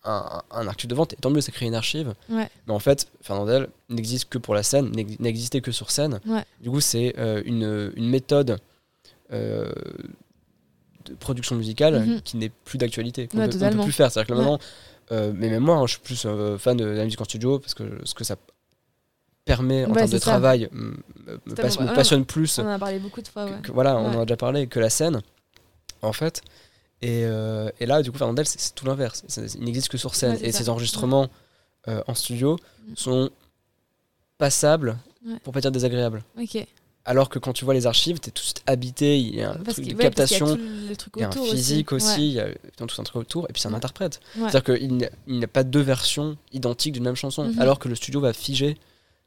[0.05, 1.12] un, un article de vente.
[1.12, 2.15] Et tant mieux, ça crée une archive.
[2.29, 6.21] Mais en fait, Fernandel n'existe que pour la scène, n'ex- n'existait que sur scène.
[6.61, 8.59] Du coup, c'est euh, une, une méthode
[9.31, 12.21] de production musicale Mhm.
[12.23, 13.27] qui n'est plus d'actualité.
[13.29, 14.11] qu'on Ouais, peut- plus faire.
[14.12, 14.59] C'est-à-dire que là, maintenant,
[15.12, 17.59] euh, mais même moi, hein, je suis plus euh, fan de la musique en studio
[17.59, 18.37] parce que ce que ça
[19.44, 20.31] permet en Ouais, termes de ça.
[20.31, 20.94] travail me,
[21.55, 23.46] passe- passionne plus On en a parlé beaucoup de fois.
[23.46, 23.61] que- Ouais.
[23.62, 25.20] que- voilà, on en a déjà parlé, que la scène,
[26.03, 26.42] en fait.
[27.03, 29.25] Et, euh, et là, du coup, Fernandel, c'est tout l'inverse.
[29.57, 30.38] Il n'existe que sur scène.
[30.42, 30.59] Et ça.
[30.59, 31.29] ces enregistrements
[31.87, 32.57] en studio
[32.88, 32.92] Mm.
[32.96, 33.31] sont
[34.38, 34.96] passables,
[35.42, 36.22] pour pas dire désagréables.
[36.40, 36.64] Ok.
[37.05, 39.57] Alors que quand tu vois les archives, t'es tout de suite habité, il y a
[39.65, 40.57] Parce de ouais, captation,
[41.17, 42.27] il y a un physique aussi, Ouais.
[42.27, 43.77] il y a putain, tout un truc autour, et puis c'est un Ouais.
[43.77, 44.21] interprète.
[44.35, 47.59] C'est-à-dire qu'il n'y a, pas deux versions identiques d'une même chanson, Mhm.
[47.59, 48.77] alors que le studio va figer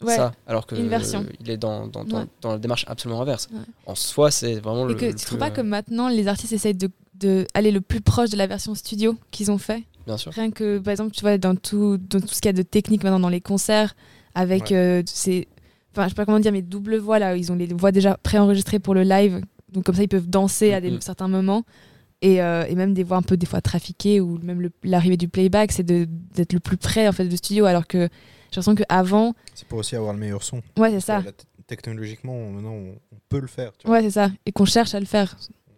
[0.07, 3.47] ça, alors que Une euh, il est dans, dans, dans, la démarche absolument inverse.
[3.85, 4.99] En soi, c'est vraiment Et le.
[4.99, 7.81] que le tu plus, trouves pas que maintenant les artistes essayent de, de aller le
[7.81, 9.83] plus proche de la version studio qu'ils ont fait?
[10.05, 10.31] Bien sûr.
[10.33, 12.61] Rien que par exemple, tu vois, dans tout, dans tout ce qu'il y a de
[12.61, 13.95] technique maintenant dans les concerts,
[14.35, 15.47] avec euh, ces.
[15.95, 18.17] Enfin, je sais pas comment dire, mais double voix là, ils ont les voix déjà
[18.21, 21.01] préenregistrées pour le live, donc comme ça ils peuvent danser à des, Mhm.
[21.01, 21.63] certains moments.
[22.21, 25.27] Et, euh, et même des voix un peu des fois trafiquées ou même l'arrivée du
[25.27, 28.09] playback, c'est d'être le plus près en fait du studio, alors que
[28.51, 30.61] j'ai l'impression qu'avant, C'est pour aussi avoir le meilleur son.
[30.77, 31.21] ouais c'est ça,
[31.67, 33.71] technologiquement, maintenant, on, on peut le faire.
[33.77, 33.97] tu vois.
[33.97, 35.37] ouais c'est ça, et qu'on cherche à le faire,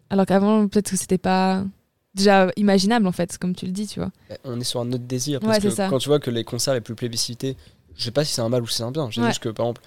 [0.10, 1.66] alors qu'avant peut-être que c'était pas
[2.14, 4.12] déjà imaginable en fait, comme tu le dis, tu vois.
[4.44, 5.40] On est sur un autre désir.
[5.42, 5.88] Ouais, Parce que ça.
[5.90, 7.56] quand tu vois que les concerts les plus plébiscités,
[7.98, 9.10] je sais pas si c'est un mal ou si c'est un bien.
[9.10, 9.28] J'ai Ouais.
[9.28, 9.82] juste que, par exemple,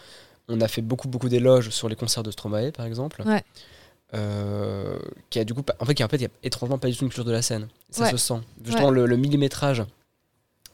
[0.48, 3.22] on a fait beaucoup, beaucoup d'éloges sur les concerts de Stromae, par exemple.
[3.22, 3.42] Ouais.
[4.14, 4.98] Euh,
[5.30, 6.88] qui a du coup, en fait, qui a, en fait, il y a étrangement pas
[6.88, 7.68] du tout une culture de la scène.
[7.90, 8.10] Ça Ouais.
[8.10, 8.40] se sent.
[8.64, 9.84] Justement, le, le millimétrage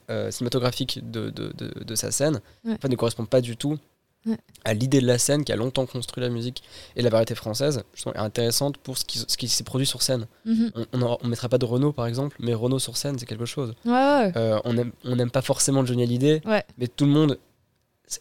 [0.08, 3.76] euh, cinématographique de, de, de, de sa scène en fait, ne correspond pas du tout
[4.26, 4.36] Ouais.
[4.64, 6.62] à l'idée de la scène qui a longtemps construit la musique
[6.96, 7.84] et la variété française.
[8.06, 10.26] Est intéressante pour ce qui, ce qui s'est produit sur scène.
[10.44, 10.72] Mhm.
[10.94, 13.74] On, on mettra pas de Renault, par exemple, mais Renault sur scène, c'est quelque chose.
[13.84, 16.42] Ouais, ouais, Euh, on n'aime on n'aime pas forcément Johnny Hallyday,
[16.78, 17.38] mais tout le monde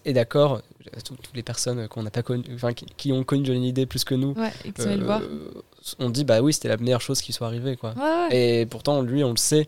[0.05, 0.61] est d'accord.
[1.03, 3.85] tout- Toutes les personnes qu'on n'a pas connu, enfin, qui, qui ont connu Johnny Hallyday
[3.87, 5.51] plus que nous, ouais, euh,
[5.99, 7.93] on dit bah oui, c'était la meilleure chose qui soit arrivée, quoi.
[7.97, 8.61] Ouais, ouais.
[8.61, 9.67] Et pourtant, lui, on le sait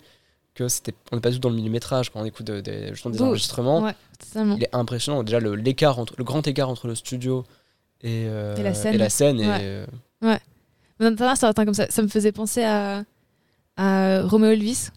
[0.58, 3.13] que c'était, on n'est pas du tout dans le millimétrage quand on écoute de- justement
[3.13, 3.82] des enregistrements.
[3.84, 3.93] Ouais.
[4.36, 5.24] Il est impressionnant.
[5.24, 7.43] Déjà, le, l'écart entre, le grand écart entre le studio
[8.02, 8.74] et, euh, Et la
[9.10, 9.39] scène.
[9.39, 9.60] est, Ouais.
[9.62, 9.86] euh,
[11.00, 13.04] Mais dans ça, comme ça, ça me faisait penser à,
[13.78, 14.89] à Romeo Elvis,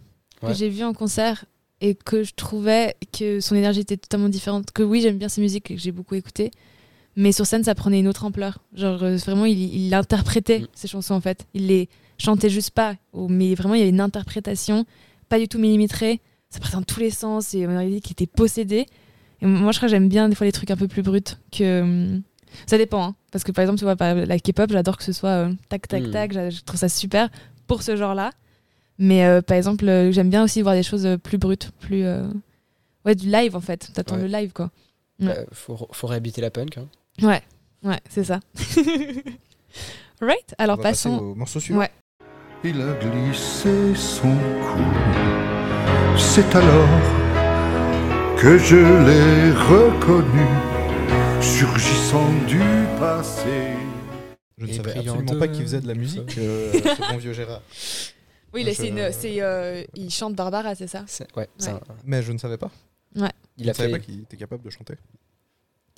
[0.43, 0.49] Ouais.
[0.53, 1.45] que j'ai vu en concert
[1.83, 4.71] et que je trouvais que son énergie était totalement différente.
[4.73, 6.51] Que oui, j'aime bien ses musiques et que j'ai beaucoup écouté,
[7.17, 8.59] mais sur scène, ça prenait une autre ampleur.
[8.75, 10.67] Genre, euh, vraiment, il, il interprétait Mm.
[10.73, 11.47] ses chansons, en fait.
[11.53, 14.87] Il les chantait juste pas, mais vraiment, il y avait une interprétation,
[15.31, 16.21] pas du tout millimétrée.
[16.51, 18.85] Ça partait dans tous les sens, et on aurait dit qu'il était possédé.
[19.41, 21.23] Et moi, je crois que j'aime bien, des fois, les trucs un peu plus bruts
[21.51, 21.81] que.
[21.81, 22.23] hum,
[22.67, 23.15] Ça dépend, hein.
[23.33, 25.87] parce que par exemple, tu vois, par la K-pop, j'adore que ce soit euh, tac,
[25.89, 26.11] tac, Mm.
[26.11, 27.29] tac, je trouve ça super
[27.69, 28.33] pour ce genre-là.
[28.99, 32.05] Mais euh, par exemple, euh, j'aime bien aussi voir des choses euh, plus brutes, plus.
[32.05, 32.29] euh,
[33.07, 33.91] Ouais, du live en fait.
[33.95, 34.23] T'attends Ouais.
[34.23, 34.71] le live quoi.
[35.21, 35.27] Ouais.
[35.29, 36.77] Bah, faut, faut réhabiter la punk.
[36.77, 36.87] hein.
[37.23, 37.41] Ouais,
[37.85, 38.41] ouais, c'est ça.
[40.21, 41.19] right Alors On va passer passons.
[41.25, 41.81] au morceau suivant.
[41.81, 41.91] Ouais.
[42.63, 44.85] Il a glissé son cou.
[46.19, 47.01] C'est alors
[48.39, 50.47] que je l'ai reconnu,
[51.41, 52.61] surgissant du
[52.99, 53.75] passé.
[54.59, 57.33] Je ne Et savais absolument pas qu'il faisait de la musique, euh, ce bon vieux
[57.33, 57.63] Gérard.
[58.53, 58.99] Oui, là, je- une,
[59.41, 61.05] euh, il chante Barbara, c'est ça?
[61.37, 61.69] Ouais, Ouais.
[61.71, 62.71] un- Mais je ne savais pas.
[63.15, 63.23] il
[63.59, 63.99] Je a ne savais fait.
[63.99, 64.95] pas qu'il était capable de chanter.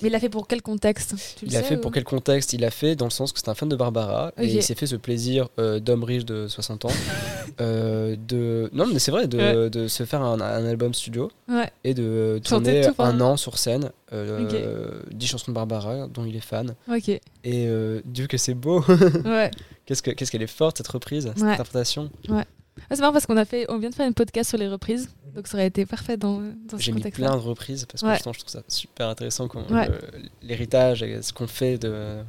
[0.03, 1.15] Mais il l'a fait pour quel contexte?
[1.37, 2.53] Tu Il a sais, fait ou- pour quel contexte?
[2.53, 4.75] Il a fait dans le sens que c'est un fan de Barbara et il s'est
[4.75, 6.89] fait ce plaisir euh, d'homme riche de 60 ans
[7.61, 9.69] euh, de non mais c'est vrai de, Ouais.
[9.69, 11.69] de se faire un, un album studio Ouais.
[11.83, 16.35] et de tourner tout, un an sur scène euh, 10 chansons de Barbara dont il
[16.35, 16.75] est fan.
[17.05, 17.19] Et
[17.67, 18.83] euh, Dieu que c'est beau.
[19.85, 22.09] Qu'est-ce que qu'est-ce qu'elle est forte cette reprise cette interprétation
[22.89, 24.67] Ah, c'est marrant parce qu'on a fait, on vient de faire une podcast sur les
[24.67, 27.27] reprises, donc ça aurait été parfait dans, dans ce j'ai mis contexte-là.
[27.29, 28.13] plein de reprises parce que Ouais.
[28.15, 29.89] justement, je trouve ça super intéressant Ouais.
[30.41, 32.23] l'héritage ce qu'on fait de,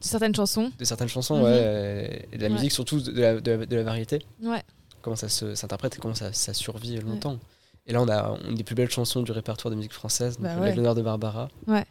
[0.00, 0.70] Certaines chansons.
[0.78, 1.42] de certaines chansons Mhm.
[1.44, 4.62] ouais, et de la musique surtout de la, de la- de la variété Ouais.
[5.02, 7.38] comment ça s'interprète et comment ça, ça survit longtemps.
[7.86, 10.46] Et là, on a une des plus belles chansons du répertoire de musique française, donc
[10.46, 10.64] Bah.
[10.64, 11.48] L'Aigle noir de Barbara.
[11.66, 11.84] Ouais.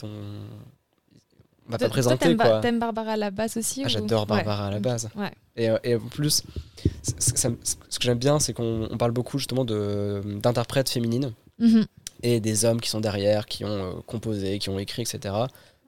[0.00, 0.08] Dont
[1.68, 2.16] Toi- pas toi,
[2.60, 4.26] t'aimes Ba- Barbara à la base aussi Ah, ou- J'adore Ouais.
[4.26, 5.08] Barbara à la base.
[5.16, 5.30] Ouais.
[5.56, 6.42] Et, euh, et en plus,
[7.18, 11.86] ça ce que j'aime bien, c'est qu'on on parle beaucoup justement de- d'interprètes féminines Mhm.
[12.22, 15.34] et des hommes qui sont derrière, qui ont euh, composé, qui ont écrit, etc.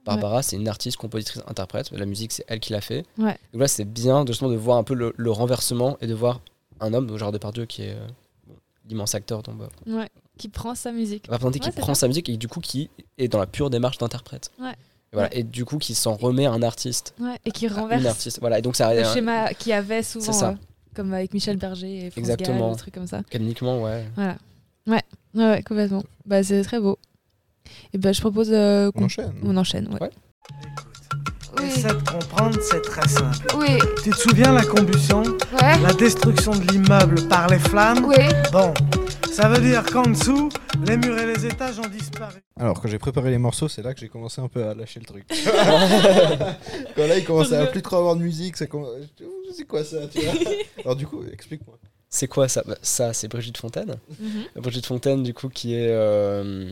[0.05, 1.91] Barbara, c'est une artiste, compositrice, interprète.
[1.93, 3.05] La musique, c'est elle qui l'a fait.
[3.19, 6.13] Donc là, c'est bien de, justement de voir un peu le, le renversement et de
[6.15, 6.41] voir
[6.81, 8.07] un homme, donc Gérard Depardieu, qui est euh,
[8.89, 9.69] l'immense acteur dont bah.
[10.37, 11.29] Qui prend sa musique.
[11.29, 12.01] va présenter, Ouais, qui prend ça.
[12.01, 14.51] sa musique et du coup qui est dans la pure démarche d'interprète.
[14.61, 14.75] Ouais.
[15.15, 15.35] Et, voilà.
[15.35, 17.15] et du coup, qui s'en remet à un artiste.
[17.21, 17.37] Ouais.
[17.45, 18.39] Et qui à Une renverse artiste.
[18.41, 18.59] Voilà.
[18.59, 20.49] Et donc, ça le schéma qu'il y avait souvent, C'est ça.
[20.51, 20.55] euh,
[20.95, 22.59] comme avec Michel Berger et France Exactement.
[22.67, 23.23] Gall, des trucs comme ça.
[23.31, 24.05] Canoniquement, ouais.
[24.17, 24.37] Voilà.
[24.87, 25.01] Ouais,
[25.37, 26.03] ouais, ouais, complètement.
[26.27, 26.99] Bah, c'est très beau.
[27.93, 29.33] Et ben, je propose euh, On qu'on enchaîne.
[29.45, 29.89] on enchaîne.
[30.01, 30.11] Ouais.
[31.65, 33.47] Oui, de comprendre, c'est très simple.
[33.57, 35.23] oui, Tu te souviens la combustion?
[35.23, 38.05] Ouais, La destruction de l'immeuble par les flammes?
[38.05, 38.17] Oui.
[38.53, 38.75] Bon,
[39.33, 40.51] ça veut dire qu'en dessous,
[40.87, 42.41] les murs et les étages ont disparu.
[42.61, 45.01] Alors, quand j'ai préparé les morceaux, c'est là que j'ai commencé un peu à lâcher
[45.01, 45.25] le truc.
[46.97, 48.85] quand là, il commençait à plus trop avoir de musique, c'est quoi
[49.85, 50.35] ça tu vois?
[50.85, 51.79] Alors, du coup, explique-moi.
[52.11, 52.63] C'est quoi ça?
[52.67, 53.97] Bah, Ça, c'est Brigitte Fontaine.
[54.21, 54.45] Mhm.
[54.63, 56.71] Brigitte Fontaine, du coup, qui est euh,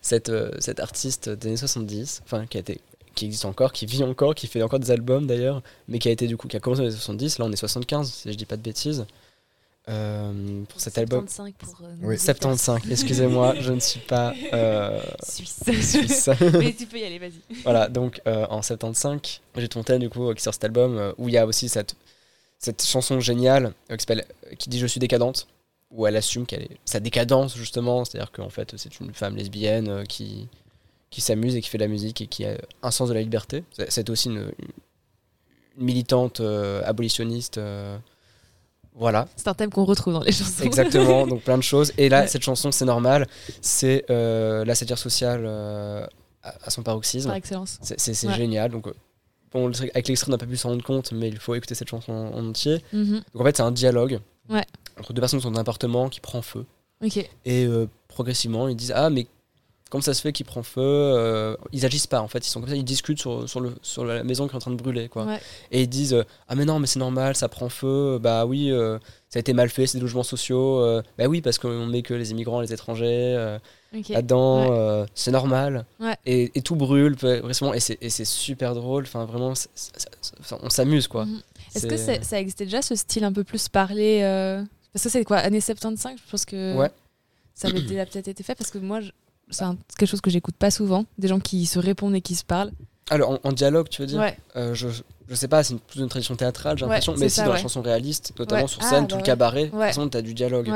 [0.00, 2.80] cette, euh, cette artiste des années 70, enfin, qui a été
[3.14, 6.12] qui existe encore, qui vit encore, qui fait encore des albums d'ailleurs, mais qui a
[6.12, 8.32] été du coup, qui a commencé dans les années 70, là on est 75, si
[8.32, 9.06] je dis pas de bêtises,
[9.88, 11.26] euh, pour cet album.
[11.26, 11.86] 75 pour.
[11.86, 12.18] euh, Oui.
[12.18, 15.58] 75, excusez-moi, je ne suis pas euh, Suisse.
[15.82, 16.30] suisse.
[16.52, 17.40] Mais tu peux y aller, vas-y.
[17.64, 21.28] voilà, donc euh, en 75, Brigitte Fontaine, du coup, qui sort cet album, euh, où
[21.28, 21.96] il y a aussi cette,
[22.58, 24.24] cette chanson géniale euh, qui, s'appelle-
[24.58, 25.48] qui dit Je suis décadente,
[25.90, 29.88] où elle assume qu'elle est sa décadence, justement, c'est-à-dire qu'en fait, c'est une femme lesbienne
[29.88, 30.48] euh, qui,
[31.12, 33.20] qui s'amuse et qui fait de la musique et qui a un sens de la
[33.20, 33.62] liberté.
[33.88, 34.50] C'est- aussi une,
[35.78, 37.58] une militante euh, abolitionniste.
[37.58, 37.96] euh,
[38.94, 40.64] voilà, C'est un thème qu'on retrouve dans les chansons.
[40.64, 41.92] exactement, donc plein de choses.
[41.96, 42.26] Et là, Ouais.
[42.26, 43.26] cette chanson, c'est normal,
[43.62, 46.08] c'est euh, la satire sociale à,
[46.42, 47.28] à son paroxysme.
[47.28, 47.78] Par excellence.
[47.82, 48.34] C'est Ouais.
[48.34, 48.70] génial.
[48.70, 48.88] Donc,
[49.52, 51.88] bon, avec l'extrait, on n'a pas pu s'en rendre compte, mais il faut écouter cette
[51.88, 52.82] chanson en, en entier.
[52.92, 53.22] Mhm.
[53.32, 54.20] Donc, en fait, c'est un dialogue
[54.50, 54.64] Ouais.
[54.98, 56.66] entre deux personnes qui sont dans un appartement qui prend feu.
[57.02, 57.26] Ok.
[57.46, 57.66] Et
[58.08, 59.26] progressivement, ils disent Ah, mais
[59.92, 62.38] comment ça se fait qu'il prend feu Euh, Ils agissent pas, en fait.
[62.46, 64.60] Ils sont comme ça, ils discutent sur, sur, le, sur la maison qui est en
[64.60, 65.08] train de brûler.
[65.10, 65.26] Quoi.
[65.26, 65.40] Ouais.
[65.70, 68.18] Et ils disent euh, Ah, mais non, mais c'est normal, ça prend feu.
[68.20, 70.82] Bah oui, euh, ça a été mal fait, c'est des logements sociaux.
[71.18, 73.58] bah oui, parce qu'on met que les immigrants, les étrangers.
[74.08, 74.70] là-dedans,
[75.02, 75.06] Ouais.
[75.14, 75.84] c'est normal.
[76.00, 76.16] Ouais.
[76.26, 79.02] Et, et tout brûle, vraiment, et c'est super drôle.
[79.04, 79.52] Enfin, vraiment,
[80.62, 81.26] on s'amuse, quoi.
[81.26, 81.40] Mhm.
[81.74, 84.20] Est-ce que ça existait déjà ce style un peu plus parlé
[84.92, 86.76] Parce que c'est quoi, années 75 Je pense que
[87.54, 89.10] ça avait déjà peut-être été fait parce que moi, je-
[89.52, 91.04] c'est quelque chose que j'écoute pas souvent.
[91.18, 92.72] Des gens qui se répondent et qui se parlent.
[93.10, 94.36] Alors, en, en dialogue, tu veux dire Ouais.
[94.56, 94.88] Euh, je,
[95.28, 97.52] je sais pas, c'est une, plus une tradition théâtrale, j'ai l'impression, mais si ça, dans
[97.52, 100.22] la chanson réaliste, notamment sur Ah, scène, bah tout le cabaret, de toute façon, t'as
[100.22, 100.68] du dialogue.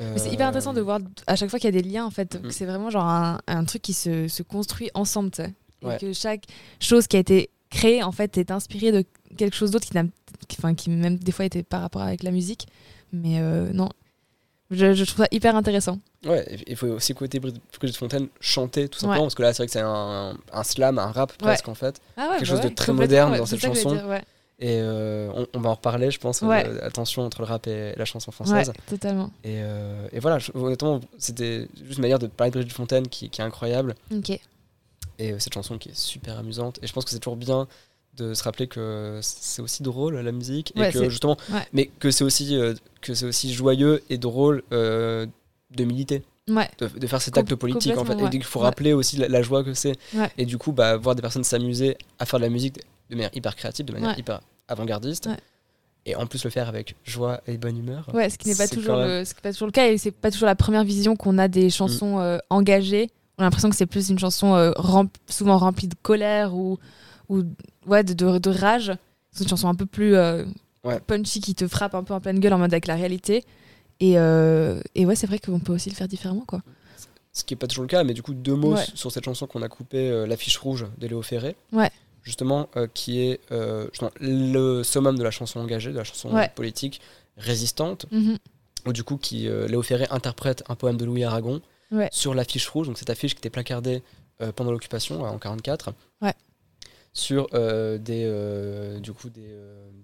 [0.00, 2.10] Mais c'est hyper intéressant de voir à chaque fois qu'il y a des liens en
[2.10, 2.40] fait.
[2.40, 5.30] Que C'est vraiment genre un, un truc qui se, se construit ensemble.
[5.32, 5.54] tu sais.
[5.82, 6.44] Et que chaque
[6.80, 9.04] chose qui a été créée en fait est inspirée de
[9.36, 10.04] quelque chose d'autre qui, n'a-
[10.46, 12.66] qui, enfin, qui même des fois était par rapport avec la musique.
[13.12, 13.88] Mais euh, non,
[14.70, 15.98] je, je trouve ça hyper intéressant.
[16.26, 19.26] Ouais, il faut aussi écouter Brigitte Fontaine chanter tout simplement, Ouais.
[19.26, 22.00] parce que là, c'est vrai que c'est un, un slam, un rap presque en fait.
[22.16, 23.92] Ah ouais, Quelque bah chose de ouais, très moderne ouais, dans cette chanson.
[23.94, 24.24] dire, ouais.
[24.60, 26.64] Et euh, on, on va en reparler, je pense, Ouais.
[26.66, 28.72] euh, attention entre le rap et la chanson Ouais, française.
[28.88, 29.30] totalement.
[29.44, 33.06] Et, euh, et voilà, je- honnêtement, c'était juste une manière de parler de Brigitte Fontaine
[33.06, 33.94] qui, qui est incroyable.
[35.20, 36.80] Et euh, cette chanson qui est super amusante.
[36.82, 37.68] Et je pense que c'est toujours bien
[38.16, 40.72] de se rappeler que c'est aussi drôle la musique.
[40.74, 41.60] Et Ouais, que justement, ouais.
[41.72, 45.26] mais que c'est aussi, euh, que c'est aussi joyeux et drôle euh,
[45.70, 46.22] de militer.
[46.48, 46.68] Ouais.
[46.78, 48.14] De, de faire cet Com- acte politique en fait.
[48.14, 48.64] Et il faut ouais.
[48.66, 49.96] rappeler aussi la, la joie que c'est.
[50.38, 52.76] Et du coup, bah, voir des personnes s'amuser à faire de la musique
[53.10, 55.28] de manière hyper créative, de manière hyper avant-gardiste.
[56.06, 58.08] Et en plus le faire avec joie et bonne humeur.
[58.14, 59.88] Ouais, ce qui n'est pas toujours même- le, ce qui n'est pas toujours le cas
[59.88, 62.20] et c'est pas toujours la première vision qu'on a des chansons Mm.
[62.22, 63.10] euh, engagées.
[63.36, 66.78] On a l'impression que c'est plus une chanson euh, rem- souvent remplie de colère ou,
[67.28, 67.42] ou
[67.86, 68.92] ouais, de, de, de rage.
[69.32, 70.44] C'est une chanson un peu plus euh,
[71.06, 73.44] punchy qui te frappe un peu en pleine gueule en mode avec la réalité.
[74.00, 76.62] Et, euh, et ouais, c'est vrai qu'on peut aussi le faire différemment, quoi.
[77.32, 78.84] Ce qui n'est pas toujours le cas, mais du coup, deux mots Ouais.
[78.94, 81.56] sur cette chanson qu'on a coupée, euh, L'affiche rouge de Léo Ferré.
[81.72, 81.90] Ouais.
[82.22, 86.32] Justement, euh, qui est euh, justement, le summum de la chanson engagée, de la chanson
[86.34, 86.50] Ouais.
[86.54, 87.00] politique
[87.36, 88.38] résistante, Mhm.
[88.86, 92.08] où du coup, qui, euh, Léo Ferré interprète un poème de Louis Aragon Ouais.
[92.12, 94.02] sur l'affiche rouge, donc cette affiche qui était placardée
[94.54, 96.34] pendant l'occupation en 44, Ouais.
[97.12, 97.48] sur
[97.98, 99.56] des, du coup, des,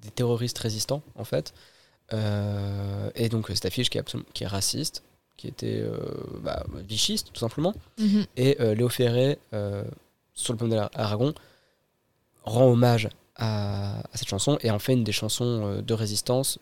[0.02, 1.52] des terroristes résistants, en fait.
[2.12, 5.02] Euh, et donc, cette affiche qui est, absolument- qui est raciste,
[5.36, 5.98] qui était euh,
[6.42, 7.74] bah, vichiste, tout simplement.
[7.98, 8.24] Mhm.
[8.36, 9.84] Et euh, Léo Ferré, euh,
[10.34, 11.34] sur le poème d'Aragon,
[12.44, 16.58] rend hommage à, à cette chanson et en fait une des chansons euh, de résistance,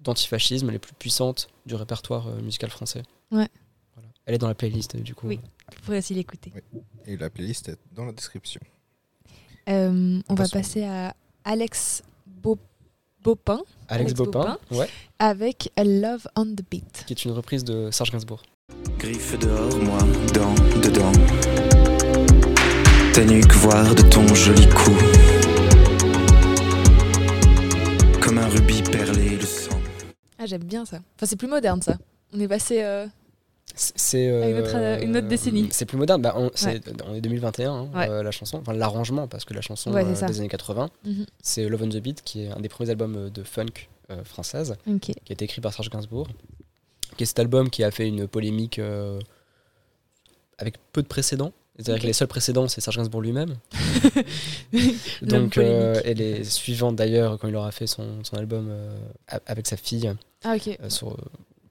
[0.00, 3.02] d'antifascisme les plus puissantes du répertoire euh, musical français.
[3.30, 3.48] Ouais.
[3.94, 4.08] Voilà.
[4.26, 5.28] Elle est dans la playlist euh, du coup.
[5.28, 5.40] Oui.
[5.76, 6.52] Vous pourrez aussi l'écouter.
[7.06, 8.60] Et la playlist est dans la description.
[9.68, 12.58] Euh, on va passer à Alex Beau-
[13.22, 17.04] Baupin Alex, Alex Bopin, ouais, avec A Love on the Beat.
[17.06, 18.42] qui est une reprise de Serge Gainsbourg.
[18.98, 19.98] Griffe dehors, moi,
[20.32, 21.12] dans, dedans.
[23.12, 24.92] Ta nuque, voir de ton joli cou.
[28.20, 29.78] Comme un rubis perlé de sang.
[30.38, 30.98] Ah, j'aime bien ça.
[31.16, 31.96] Enfin, c'est plus moderne ça.
[32.32, 32.82] On est passé.
[32.82, 33.06] euh,
[33.74, 35.68] C'est une autre- euh, une autre décennie.
[35.70, 36.20] C'est plus moderne.
[36.22, 38.08] Bah, on, c'est- on est 2021, hein, Ouais.
[38.08, 41.26] euh, la chanson, enfin l'arrangement, parce que la chanson Ouais, euh, des années 80, Mhm.
[41.42, 44.24] c'est Love on the Beat, qui est un des premiers albums euh, de funk euh,
[44.24, 46.26] française, qui a été écrit par Serge Gainsbourg,
[47.16, 49.18] qui est cet album qui a fait une polémique euh,
[50.58, 51.52] avec peu de précédents.
[51.78, 53.54] C'est-à-dire que les seuls précédents, c'est Serge Gainsbourg lui-même.
[55.22, 58.94] Donc, euh, et les suivantes d'ailleurs, quand il aura fait son, son album euh,
[59.46, 60.12] avec sa fille,
[60.44, 61.16] Ah, euh, sur,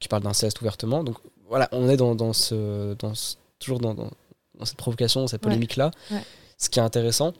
[0.00, 1.04] qui parle d'inceste ouvertement.
[1.04, 1.18] Donc
[1.50, 4.10] voilà, on est dans, dans ce, dans ce- toujours dans, dans,
[4.58, 5.90] dans cette provocation, cette polémique-là.
[6.10, 6.22] Ouais.
[6.56, 7.34] Ce qui est intéressant,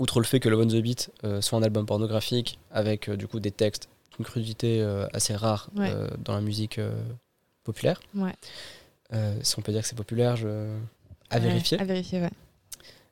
[0.00, 3.16] outre le fait que Love on the Beat euh, soit un album pornographique avec euh,
[3.16, 5.92] du coup des textes d'une crudité euh, assez rare Ouais.
[6.24, 6.80] dans la musique
[7.64, 8.00] populaire.
[8.14, 8.34] Ouais.
[9.42, 10.48] Si on peut dire que c'est populaire, je...
[11.30, 11.78] à Ouais, vérifier.
[11.80, 12.30] À vérifier, ouais.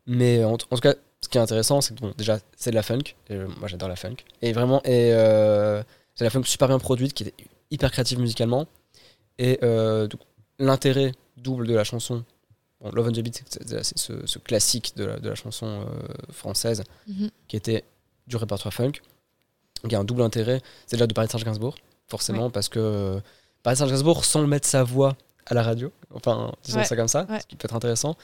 [0.06, 2.74] Mais en, en tout cas, ce qui est intéressant, c'est que bon, déjà, c'est de
[2.74, 3.14] la funk.
[3.30, 4.16] Et, moi, j'adore la funk.
[4.42, 5.10] Et vraiment, et,
[6.14, 7.34] c'est de la funk super bien produite, qui est
[7.70, 8.66] hyper créative musicalement.
[9.38, 10.08] Et euh,
[10.58, 12.24] l'intérêt double de la chanson,
[12.80, 16.32] bon, Love on the Beat, c'est- ce, ce classique de la, de la chanson euh,
[16.32, 17.30] française, Mhm.
[17.48, 17.84] qui était
[18.26, 18.92] du répertoire funk.
[19.88, 20.62] Y a un double intérêt.
[20.86, 21.74] C'est déjà de parler de Serge Gainsbourg,
[22.08, 23.20] forcément, parce que
[23.62, 25.16] parler de Serge Gainsbourg sans mettre sa voix
[25.46, 27.40] à la radio, enfin, disons Ouais, ça comme ça, ouais.
[27.40, 28.16] ce qui peut être intéressant.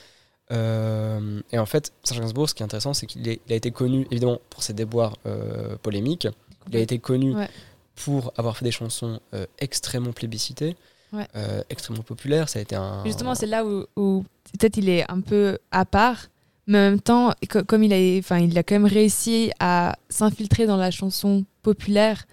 [0.52, 4.06] Euh, et en fait, Serge Gainsbourg, ce qui est intéressant, c'est qu'il a été connu,
[4.10, 6.28] évidemment, pour ses déboires euh, polémiques.
[6.70, 7.48] Il a été connu Ouais.
[7.94, 10.76] pour avoir fait des chansons euh, extrêmement plébiscitées,
[11.12, 11.26] Ouais.
[11.36, 12.48] euh, extrêmement populaires.
[12.48, 13.04] Ça a été un.
[13.04, 14.24] Justement, c'est là où, où
[14.58, 16.26] peut-être il est un peu à part,
[16.66, 19.96] mais en même temps, co- comme il a, enfin, il a quand même réussi à
[20.08, 22.24] s'infiltrer dans la chanson populaire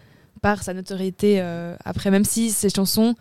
[0.42, 3.16] par sa notoriété euh, après, même si ces chansons,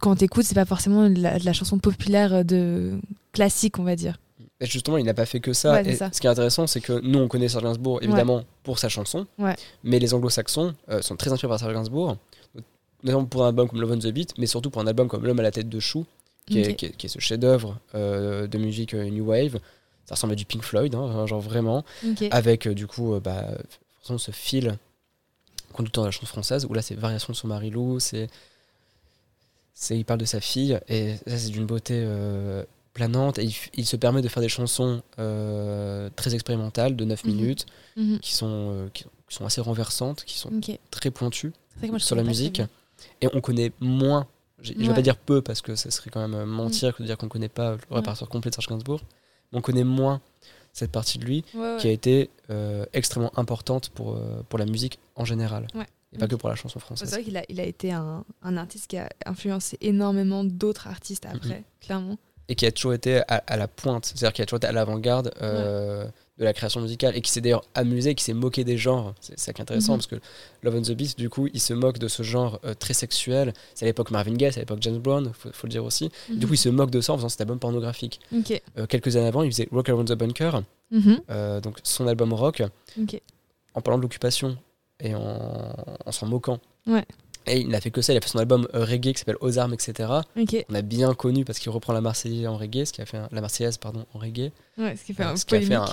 [0.00, 2.98] quand t'écoutes, c'est pas forcément de la, de la chanson populaire de
[3.32, 4.18] classique, on va dire.
[4.58, 5.72] Et justement, il n'a pas fait que ça.
[5.74, 6.08] Ouais, c'est et ça.
[6.10, 9.26] Ce qui est intéressant, c'est que nous, on connaît Serge Gainsbourg, évidemment, pour sa chanson.
[9.38, 9.54] Ouais.
[9.84, 12.16] Mais les anglo-saxons euh, sont très inspirés par Serge Gainsbourg,
[13.02, 15.24] notamment pour un album comme Love on the Beat, mais surtout pour un album comme
[15.24, 16.06] L'homme à la tête de chou,
[16.46, 19.58] qui, est, qui est- qui est ce chef-d'œuvre euh, de musique euh, New Wave.
[20.06, 21.84] Ça ressemble à du Pink Floyd, hein, genre vraiment.
[22.30, 23.44] Avec euh, du coup, bah,
[23.98, 24.76] forcément ce fil
[25.72, 28.28] conducteur de la chanson française, où là, c'est Variation sur Marie-Lou, c'est.
[29.74, 33.54] c'est- Il parle de sa fille, et ça, c'est d'une beauté euh, planante, et il,
[33.74, 37.30] il se permet de faire des chansons euh, très expérimentales, de 9 Mhm.
[37.34, 38.18] minutes, Mhm.
[38.20, 40.50] qui, sont, euh, qui, qui sont assez renversantes, qui sont
[40.90, 41.52] très pointues
[41.98, 42.62] sur la musique.
[43.20, 44.26] Et on connaît moins,
[44.60, 47.02] je je vais pas dire peu, parce que ça serait quand même euh, mentir que
[47.02, 49.00] de dire qu'on connaît pas le répertoire complet de Serge Gainsbourg,
[49.52, 50.20] mais on connaît moins
[50.72, 51.42] cette partie de lui
[51.80, 55.66] qui a été euh, extrêmement importante pour, euh, pour la musique en général.
[56.12, 57.10] Et pas que pour la chanson C'est française.
[57.10, 61.26] vrai qu'il a, il a été un, un artiste qui a influencé énormément d'autres artistes
[61.26, 62.16] après, clairement.
[62.48, 64.72] Et qui a toujours été à, à la pointe, c'est-à-dire qui a toujours été à
[64.72, 66.06] l'avant-garde euh,
[66.38, 69.14] de la création musicale et qui s'est d'ailleurs amusé, qui s'est moqué des genres.
[69.20, 69.98] C'est ça qui est intéressant Mhm.
[69.98, 70.16] parce que
[70.62, 73.54] Love on the Beat, du coup, il se moque de ce genre euh, très sexuel.
[73.74, 76.10] C'est à l'époque Marvin Gaye, c'est à l'époque James Brown, faut, faut le dire aussi.
[76.28, 76.38] Mhm.
[76.38, 78.20] Du coup, il se moque de ça en faisant cet album pornographique.
[78.78, 81.20] Euh, quelques années avant, il faisait Rock Around the Bunker, Mhm.
[81.30, 82.62] euh, donc son album rock,
[83.74, 84.56] en parlant de l'occupation
[85.00, 86.58] et en, en s'en moquant.
[86.86, 87.04] Ouais.
[87.48, 89.36] Et il n'a fait que ça, il a fait son album euh, reggae qui s'appelle
[89.40, 90.10] Aux armes, etc.
[90.68, 93.18] On a bien connu parce qu'il reprend la Marseillaise en reggae, ce qui a fait
[93.18, 95.60] un- la Marseillaise pardon en reggae, Ouais, ce qui fait Euh, un ce qui a
[95.60, 95.86] fait un,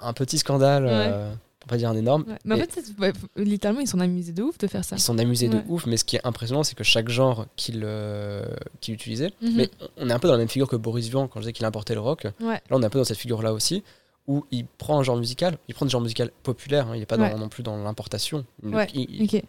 [0.00, 2.24] un petit scandale, euh, pour pas dire un énorme.
[2.28, 2.34] Ouais.
[2.44, 4.96] Mais en fait, ouais, littéralement, ils sont amusés de ouf de faire ça.
[4.96, 5.54] ils s'en amusaient Ouais.
[5.62, 8.44] de ouf, mais ce qui est impressionnant, c'est que chaque genre qu'il euh,
[8.86, 9.52] utilisait, Mhm.
[9.56, 11.52] mais on est un peu dans la même figure que Boris Vian quand je disais
[11.54, 12.24] qu'il importait le rock.
[12.40, 12.54] Ouais.
[12.54, 13.82] Là, on est un peu dans cette figure-là aussi,
[14.26, 17.06] où il prend un genre musical, il prend des genres musicaux populaires, hein, il n'est
[17.06, 17.34] pas dans- Ouais.
[17.34, 18.44] non plus dans l'importation.
[18.62, 19.42] Ouais, il-.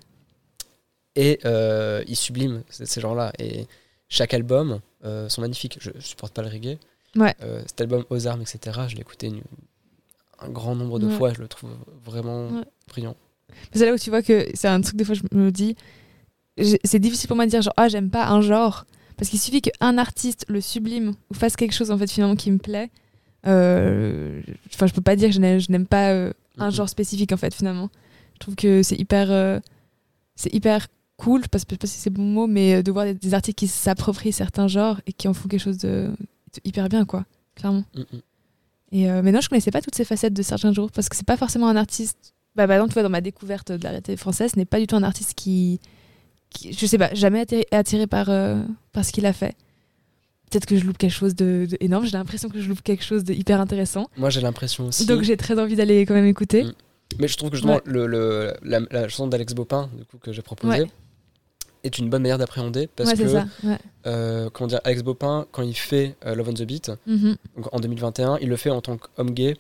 [1.16, 3.32] Et euh, il sublime ces, ces genres-là.
[3.40, 3.68] Et
[4.10, 5.78] chaque album euh, sont magnifiques.
[5.82, 6.78] Je, je supporte pas le reggae.
[7.16, 7.36] Ouais.
[7.42, 9.42] Euh, cet album Aux armes, etc., je l'ai écouté une-
[10.42, 11.16] un grand nombre de Ouais.
[11.18, 11.34] fois.
[11.34, 11.72] Je le trouve
[12.06, 12.64] vraiment Ouais.
[12.88, 13.16] brillant.
[13.74, 15.76] C'est là où tu vois que c'est un truc, des fois, je me dis,
[16.84, 18.86] c'est difficile pour moi de dire, genre, ah, j'aime pas un genre.
[19.18, 22.52] Parce qu'il suffit qu'un artiste le sublime ou fasse quelque chose, en fait, finalement, qui
[22.52, 22.90] me plaît.
[23.44, 27.90] Enfin, je peux pas dire que je n'aime- pas un genre spécifique, en fait, finalement.
[28.36, 29.62] Je trouve que c'est hyper,
[30.36, 30.88] c'est hyper
[31.20, 33.14] cool, je sais je sais pas si c'est bon mot, mais euh, de voir des,
[33.14, 36.90] des artistes qui s'approprient certains genres et qui en font quelque chose de, de hyper
[36.90, 37.84] bien, quoi, clairement.
[37.96, 38.22] Mm, mm.
[38.92, 41.16] Et euh, mais non, je connaissais pas toutes ces facettes de Serge Gainsbourg parce que
[41.16, 42.34] c'est pas forcément un artiste.
[42.56, 44.80] Bah, par exemple, tu vois, dans ma découverte de la réalité française, ce n'est pas
[44.80, 45.80] du tout un artiste qui,
[46.50, 49.56] qui- je sais pas, jamais attiré, attiré par, euh, par ce qu'il a fait.
[50.50, 52.06] Peut-être que je loupe quelque chose de, de énorme.
[52.06, 54.08] J'ai l'impression que je loupe quelque chose de hyper intéressant.
[54.18, 55.06] Moi, j'ai l'impression aussi.
[55.06, 56.64] Donc j'ai très envie d'aller quand même écouter.
[56.64, 56.74] Mm.
[57.20, 57.82] Mais je trouve que justement, Ouais.
[57.86, 60.90] le, le- la, la chanson d'Alex Bopin, du coup, que j'ai proposée, Ouais.
[61.84, 63.46] Est une bonne manière d'appréhender parce ouais, que, ça.
[63.64, 63.78] Ouais.
[64.08, 67.36] euh, comment dire, Alex Bopin, quand il fait euh, Love on the Beat, Mhm.
[67.58, 69.58] donc en 2021, il le fait en tant qu'homme gay,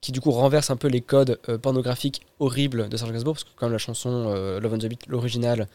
[0.00, 3.44] qui du coup renverse un peu les codes euh, pornographiques horribles de Serge Gainsbourg, parce
[3.44, 5.66] que comme la chanson euh, Love on the Beat, l'original,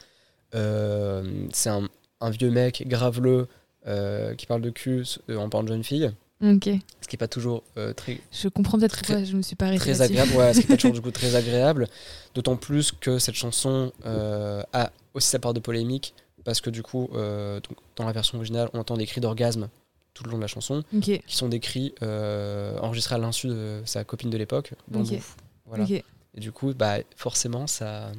[0.51, 1.87] c'est un,
[2.21, 3.47] un vieux mec graveleux
[4.37, 6.69] qui parle de cul en parlant de jeune fille, Ok.
[7.01, 9.65] ce qui est pas toujours euh, très Je comprends peut-être pourquoi je me suis pas
[9.67, 11.87] arrêtée très agréable, ouais, ce qui est pas toujours du coup très agréable,
[12.35, 16.83] d'autant plus que cette chanson euh, a aussi sa part de polémique, parce que du
[16.83, 19.69] coup, euh, donc, dans la version originale, on entend des cris d'orgasme
[20.13, 23.81] tout le long de la chanson, qui sont des cris euh, enregistrés à l'insu de
[23.85, 24.73] sa copine de l'époque.
[25.65, 25.85] Voilà.
[26.35, 28.11] Et du coup, bah, forcément, ça,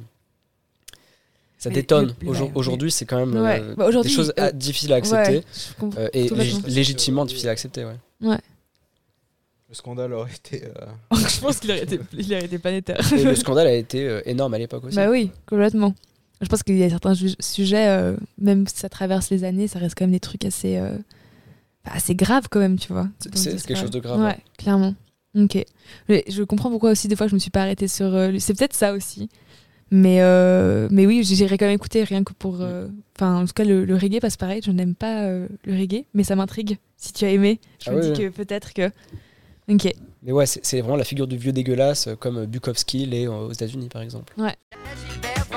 [1.57, 2.13] ça Mais détonne.
[2.25, 3.61] Aujourd- Aujourd'hui, c'est quand même Ouais.
[3.61, 5.43] euh, Bah, des choses euh, ah, difficiles à accepter
[5.81, 6.29] Ouais, euh, et
[6.67, 7.85] légitimement difficiles à accepter.
[7.85, 8.37] Ouais.
[9.69, 10.63] Le scandale aurait été.
[10.65, 10.71] euh,
[11.15, 13.13] je pense qu'il aurait été, il aurait été planétaire.
[13.13, 14.95] Et le scandale a été énorme à l'époque aussi.
[14.95, 15.93] Bah oui, complètement.
[16.41, 19.79] Je pense qu'il y a certains sujets, euh, même si ça traverse les années, ça
[19.79, 20.97] reste quand même des trucs assez, euh,
[21.85, 23.07] assez graves quand même, tu vois.
[23.33, 24.93] C'est- quelque chose de grave, Ouais, clairement.
[25.37, 25.57] Ok.
[26.09, 28.31] Mais je comprends pourquoi aussi des fois je me suis pas arrêtée sur euh.
[28.39, 29.29] C'est peut-être ça aussi.
[29.91, 32.57] Mais, euh, mais oui, j'irai quand même écouter rien que pour.
[32.61, 34.61] euh, Enfin, en tout cas, le, le reggae passe pareil.
[34.65, 36.77] Je n'aime pas euh, le reggae, mais ça m'intrigue.
[36.97, 38.29] Si tu as aimé, je Ah me oui, dis oui.
[38.29, 38.89] que peut-être que.
[39.69, 39.89] Ok.
[40.23, 44.01] Mais ouais, c'est vraiment la figure du vieux dégueulasse, comme Bukowski l'est aux États-Unis par
[44.01, 44.33] exemple.
[44.37, 44.55] Ouais.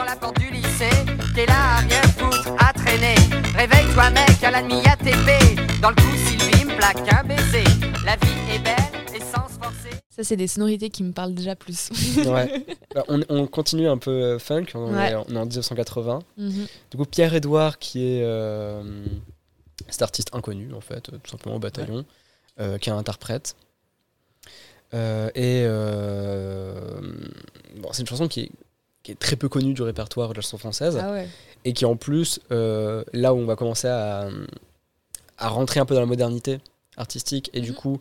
[0.08, 0.88] La porte du lycée,
[1.34, 3.14] t'es là à rien foutre, à traîner.
[3.54, 5.80] Réveille-toi mec, à la nuit ATP.
[5.82, 7.64] Dans le coup, Sylvie me plaque un baiser.
[8.06, 9.90] La vie est belle, essence forcée.
[10.08, 11.90] Ça, c'est des sonorités qui me parlent déjà plus.
[12.26, 12.64] Ouais.
[12.94, 15.10] Bah, on, on continue un peu euh, funk, on, Ouais.
[15.10, 16.20] est, on est en 1980.
[16.38, 16.66] Mhm.
[16.90, 18.82] Du coup, Pierre-Edouard, qui est euh,
[19.90, 22.06] cet artiste inconnu, en fait, euh, tout simplement au bataillon,
[22.60, 23.56] euh, qui est un interprète.
[24.94, 26.98] Euh, et euh,
[27.76, 28.50] bon, c'est une chanson qui est,
[29.08, 30.98] qui est très peu connue du répertoire de la chanson française.
[31.02, 31.26] Ah ouais.
[31.64, 34.28] Et qui, en plus, euh, là où on va commencer à,
[35.38, 36.58] à rentrer un peu dans la modernité
[36.98, 37.96] artistique et du coup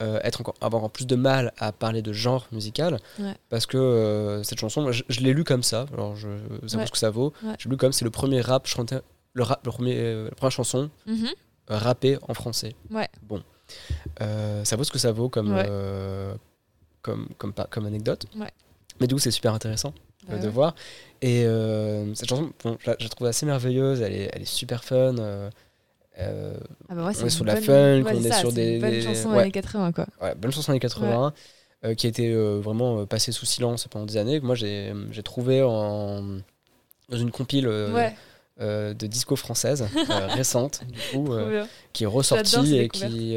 [0.00, 3.34] euh, être encore, avoir encore plus de mal à parler de genre musical Ouais.
[3.50, 6.76] parce que euh, cette chanson moi, je, je l'ai lu comme ça alors je, vaut
[6.78, 6.86] Ouais.
[6.86, 8.96] ce que ça vaut je l'ai lu comme c'est le premier rap chanté
[9.34, 11.26] le rap le premier la première chanson Mhm.
[11.26, 11.30] euh,
[11.78, 12.74] rappée en français
[13.22, 13.42] bon
[14.64, 15.54] ça vaut ce que ça vaut comme
[17.02, 18.24] comme, comme, pa- comme anecdote.
[19.00, 19.92] Mais du coup c'est super intéressant
[20.30, 20.74] euh, de voir.
[21.22, 24.42] Et euh, cette chanson bon, je, la, je la trouve assez merveilleuse elle est, elle
[24.42, 25.50] est super fun euh,
[26.88, 28.50] Ah bah ouais, on est sur de la bonne- funk, ouais, on est ça, sur
[28.50, 30.06] c'est des, bonne des- chanson années 80 quoi.
[30.20, 31.32] Ouais, bonne chanson années 80
[31.84, 34.92] euh, qui a été vraiment passée sous silence pendant des années que moi j'ai
[35.24, 36.22] trouvé en
[37.08, 39.86] dans une compile de disco française
[40.30, 41.30] récente du coup
[41.92, 43.36] qui est ressortie et qui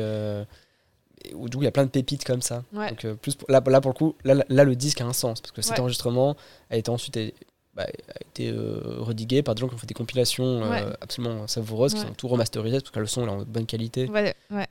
[1.35, 2.89] où du coup il y a plein de pépites comme ça Ouais.
[2.89, 5.13] donc euh, plus pour- là, là pour le coup là, là, le disque a un
[5.13, 5.79] sens parce que cet Ouais.
[5.81, 6.35] enregistrement
[6.69, 7.17] a été ensuite
[7.73, 11.47] bah, a été euh, redigué par des gens qui ont fait des compilations euh, absolument
[11.47, 14.09] savoureuses, qui ont tout remasterisé, parce que le son est en bonne qualité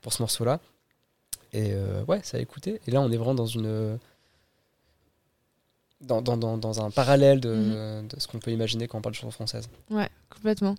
[0.03, 0.61] pour ce morceau-là.
[1.55, 2.79] Et euh, ouais, ça a écouté.
[2.87, 3.99] Et là, on est vraiment dans une.
[6.03, 8.09] Dans, dans, dans, dans un parallèle de, Mhm.
[8.09, 9.69] de ce qu'on peut imaginer quand on parle de chanson française.
[9.91, 10.75] Ouais, complètement.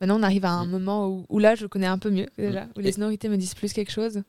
[0.00, 2.66] Maintenant, on arrive à un moment où, où là, je connais un peu mieux déjà,
[2.76, 2.86] où les Mm.
[2.88, 4.22] Et- sonorités me disent plus quelque chose.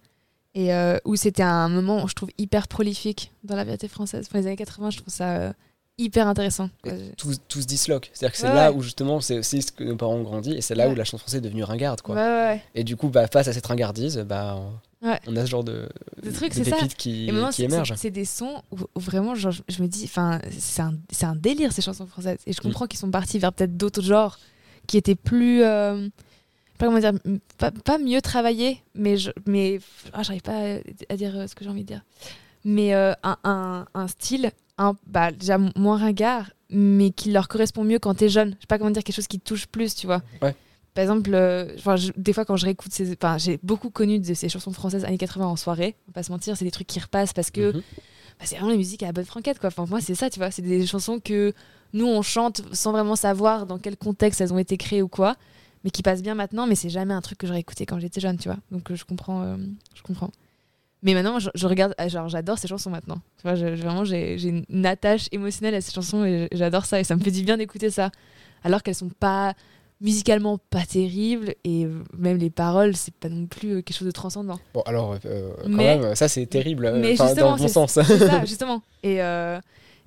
[0.55, 4.25] Et euh, où c'était un moment, je trouve, hyper prolifique dans la variété française.
[4.29, 5.53] Enfin, les années 80, je trouve ça euh,
[5.97, 6.69] hyper intéressant.
[7.17, 8.09] Tout, tout se disloque.
[8.13, 8.77] C'est-à-dire que c'est Ouais, là ouais.
[8.77, 11.03] où justement, c'est aussi ce que nos parents ont grandi, et c'est là où la
[11.03, 12.01] chanson française est devenue ringarde.
[12.01, 12.55] Quoi.
[12.73, 14.57] Et du coup, bah, face à cette ringardise, bah,
[15.01, 15.89] on- a ce genre de,
[16.23, 16.77] Des trucs, de c'est ça.
[16.77, 17.93] pépites qui, maintenant, qui émergent.
[17.97, 20.81] c'est- des sons où, où vraiment, genre, je, je me dis, c'est
[21.25, 22.39] un, délire ces chansons françaises.
[22.47, 22.63] Et je Mm.
[22.63, 24.39] comprends qu'ils sont partis vers peut-être d'autres genres
[24.87, 26.07] qui étaient plus, euh,
[26.77, 27.13] pas comment dire,
[27.57, 29.79] pas, pas mieux travaillés, mais je, mais
[30.13, 30.77] ah, j'arrive pas
[31.09, 32.01] à, dire euh, ce que j'ai envie de dire.
[32.63, 37.83] Mais euh, un, un, un style, un, bah, déjà moins ringard, mais qui leur correspond
[37.83, 38.51] mieux quand t'es jeune.
[38.55, 40.21] Je sais pas comment dire quelque chose qui te touche plus, tu vois.
[40.41, 40.55] Ouais.
[40.95, 44.33] Par exemple, euh, je- des fois quand je réécoute ces, enfin, j'ai beaucoup connu de
[44.33, 45.95] ces chansons françaises années 80 en soirée.
[46.07, 47.81] On va pas se mentir, c'est des trucs qui repassent parce que Mhm.
[48.39, 49.67] bah, c'est vraiment la musique à la bonne franquette quoi.
[49.67, 51.53] Enfin moi c'est ça tu vois, c'est des chansons que
[51.93, 55.35] nous on chante sans vraiment savoir dans quel contexte elles ont été créées ou quoi,
[55.85, 56.67] mais qui passent bien maintenant.
[56.67, 58.57] Mais c'est jamais un truc que j'aurais écouté quand j'étais jeune tu vois.
[58.71, 59.55] Donc euh, je comprends, euh,
[59.95, 60.31] je comprends.
[61.03, 63.21] Mais maintenant je, je regarde, ah, genre j'adore ces chansons maintenant.
[63.37, 67.03] Tu vois, je- vraiment j'ai une attache émotionnelle à ces chansons et j'adore ça et
[67.05, 68.09] ça me fait du bien d'écouter ça.
[68.63, 69.53] Alors qu'elles sont pas
[70.01, 74.07] musicalement pas terribles et euh, même les paroles c'est pas non plus euh, quelque chose
[74.07, 74.59] de transcendant.
[74.73, 77.91] Bon, alors, euh, quand Mais- même, ça c'est terrible, euh, Mais dans le bon sens.
[77.93, 78.03] Ça,
[78.45, 78.81] justement.
[79.03, 79.59] Et, euh,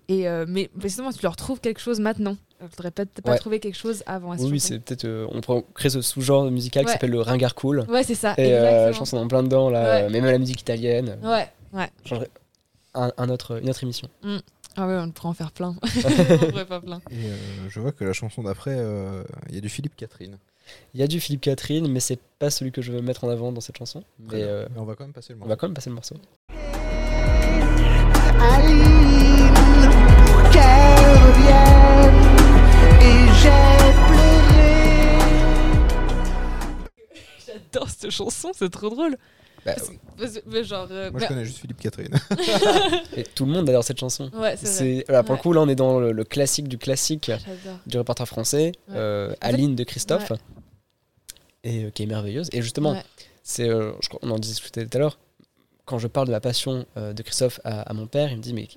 [0.08, 2.36] et euh, mais justement, tu leur trouves quelque chose maintenant.
[2.58, 3.38] Tu n'aurais peut-être pas Ouais.
[3.38, 4.34] trouvé quelque chose avant.
[4.36, 5.04] Oui, oui, c'est peut-être.
[5.04, 7.84] euh, on prend, crée ce sous-genre musical qui s'appelle le ringard cool.
[7.88, 10.10] Ouais, c'est ça, Et euh, je pense qu'on est en plein dedans, là, Ouais.
[10.10, 11.18] même la musique italienne.
[11.22, 11.88] Ouais, ouais.
[12.04, 12.30] Je changerais
[12.94, 14.08] un, un autre, une autre émission.
[14.22, 14.38] Mm.
[14.76, 15.74] Ah ouais, on pourrait en faire plein.
[15.82, 17.00] on pourrait faire plein.
[17.10, 17.36] Et euh,
[17.68, 20.36] je vois que la chanson d'après, euh, il y a du Philippe Catherine.
[20.94, 23.28] Il y a du Philippe Catherine, mais c'est pas celui que je veux mettre en
[23.28, 24.02] avant dans cette chanson.
[24.18, 25.48] Mais, euh, on va quand même passer le On morceau.
[25.48, 26.16] va quand même passer le morceau.
[28.40, 29.52] Aline,
[33.42, 33.48] j'ai
[34.08, 35.18] pleuré.
[37.46, 39.16] J'adore cette chanson, c'est trop drôle.
[39.66, 42.14] Bah, Parce parce mais genre, euh, Moi, bah- je connais juste Philippe Catherine.
[43.16, 44.30] Et tout le monde adore cette chanson.
[44.34, 45.04] Ouais, c'est vrai.
[45.08, 45.36] voilà, pour Ouais.
[45.38, 47.78] le coup, là, on est dans le, le classique du classique J'adore.
[47.86, 48.94] du répertoire français, Ouais.
[48.96, 50.36] euh, Aline de Christophe, Ouais.
[51.64, 52.48] et euh, qui est merveilleuse.
[52.52, 53.02] Et justement, Ouais.
[53.42, 55.18] c'est, euh, je crois- on en discutait tout à l'heure,
[55.86, 58.42] quand je parle de la passion euh, de Christophe à, à mon père, il me
[58.42, 58.68] dit Mais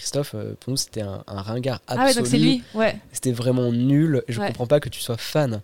[0.00, 2.00] Christophe, euh, pour nous, c'était un, un ringard absolu.
[2.02, 2.98] Ah ouais, donc c'est lui, ouais.
[3.12, 4.48] C'était vraiment nul, et je Ouais.
[4.48, 5.60] comprends pas que tu sois fan.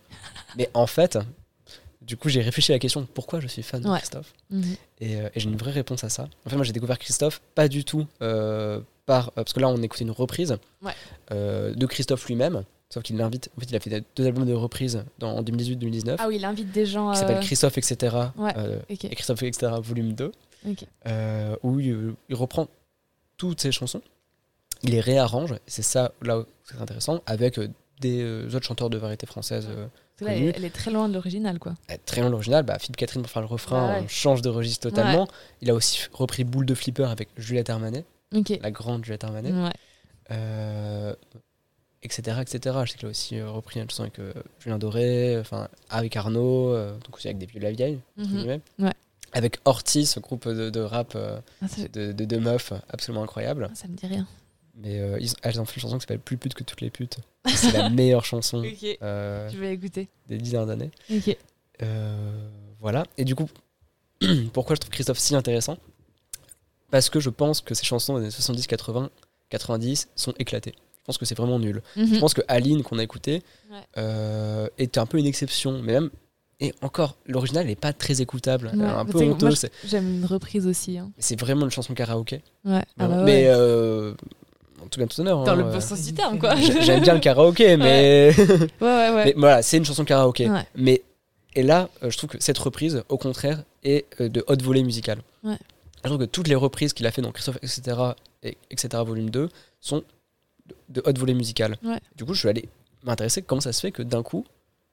[0.56, 1.18] Mais en fait,
[2.02, 3.98] du coup, j'ai réfléchi à la question pourquoi je suis fan de Ouais.
[3.98, 4.76] Christophe Mhm.
[5.00, 6.28] Et, euh, et j'ai une vraie réponse à ça.
[6.44, 9.28] En fait, moi, j'ai découvert Christophe pas du tout euh, par.
[9.28, 10.92] euh, parce que là, on écoutait une reprise Ouais.
[11.30, 12.62] de Christophe lui-même.
[12.88, 13.50] Sauf qu'il l'invite.
[13.56, 16.16] En fait, il a fait deux albums de reprise dans, en 2018-2019.
[16.20, 17.10] Ah oui, il invite des gens.
[17.10, 18.16] Qui s'appelle Christophe, etc.
[18.36, 18.52] Ouais.
[18.88, 19.72] Et Christophe, etc.
[19.82, 20.30] volume 2.
[20.68, 20.84] Ok.
[21.06, 22.66] euh, où il, il reprend
[23.36, 24.00] toutes ses chansons.
[24.86, 25.54] Il les réarrange.
[25.66, 27.20] C'est ça, là, où c'est intéressant.
[27.26, 27.68] Avec euh,
[28.00, 29.66] des euh, autres chanteurs de variété française.
[29.70, 29.86] euh,
[30.20, 31.74] là, elle, elle est très loin de l'original, quoi.
[32.06, 34.02] Très loin de l'original, bah, Philippe Catherine pour faire le refrain ouais.
[34.04, 35.22] on change de registre totalement.
[35.24, 35.28] Ouais.
[35.62, 38.04] Il a aussi repris Boule de Flipper avec Juliette Armanet,
[38.60, 39.72] la grande Juliette Armanet, Ouais.
[40.30, 41.14] euh,
[42.02, 42.76] etc., etc.
[42.84, 46.68] Je sais qu'il a aussi repris une chanson avec euh, Julien Doré, enfin avec Arnaud,
[46.74, 48.60] euh, donc aussi avec des vieux de la vieille, Mhm.
[49.32, 53.70] avec Ortiz, ce groupe de, de rap Ah, de, de deux meufs absolument incroyable.
[53.74, 54.26] Ça me dit rien.
[54.78, 56.90] Mais euh, ils- elles ont fait une chanson qui s'appelle Plus pute que toutes les
[56.90, 57.18] putes.
[57.46, 58.98] C'est la meilleure chanson Ok.
[59.02, 60.08] euh, Je vais écouter.
[60.28, 60.90] des dix dernières années.
[61.82, 62.48] Euh,
[62.80, 63.04] voilà.
[63.16, 63.48] Et du coup,
[64.52, 65.78] pourquoi je trouve Christophe si intéressant?
[66.90, 69.10] Parce que je pense que ces chansons des années 70, 80,
[69.50, 70.74] 90 sont éclatées.
[70.76, 71.82] Je pense que c'est vraiment nul.
[71.96, 72.14] Mhm.
[72.14, 74.68] Je pense que Aline, qu'on a écouté, Ouais.
[74.78, 75.80] est un peu une exception.
[75.82, 76.10] Mais même.
[76.58, 78.70] Et encore, l'original n'est pas très écoutable.
[78.74, 79.50] Ouais, un peu honteux.
[79.84, 80.96] J'aime une reprise aussi.
[80.96, 81.12] hein.
[81.18, 82.42] C'est vraiment une chanson karaoké.
[82.64, 82.82] Ouais.
[82.98, 84.14] Ah bah mais euh,
[84.90, 85.44] tout bien tout honneur.
[85.44, 86.54] Dans hein, le euh, bon sens du terme, quoi.
[86.56, 88.32] J'ai- J'aime bien le karaoké, mais.
[88.36, 88.46] Ouais,
[88.80, 89.24] ouais, ouais.
[89.24, 90.48] mais voilà, c'est une chanson karaoké.
[90.48, 90.66] Ouais.
[90.74, 91.02] Mais
[91.56, 94.82] et là, euh, je trouve que cette reprise, au contraire, est euh, de haute volée
[94.82, 95.22] musicale.
[95.42, 95.58] Ouais.
[96.04, 97.96] Je trouve que toutes les reprises qu'il a fait dans Christophe, etc.,
[98.42, 99.48] et, etc., volume 2,
[99.80, 100.04] sont
[100.90, 101.78] de, haute volée musicale.
[101.82, 101.98] Ouais.
[102.14, 102.68] Du coup, je suis allé
[103.04, 104.44] m'intéresser comment ça se fait que d'un coup,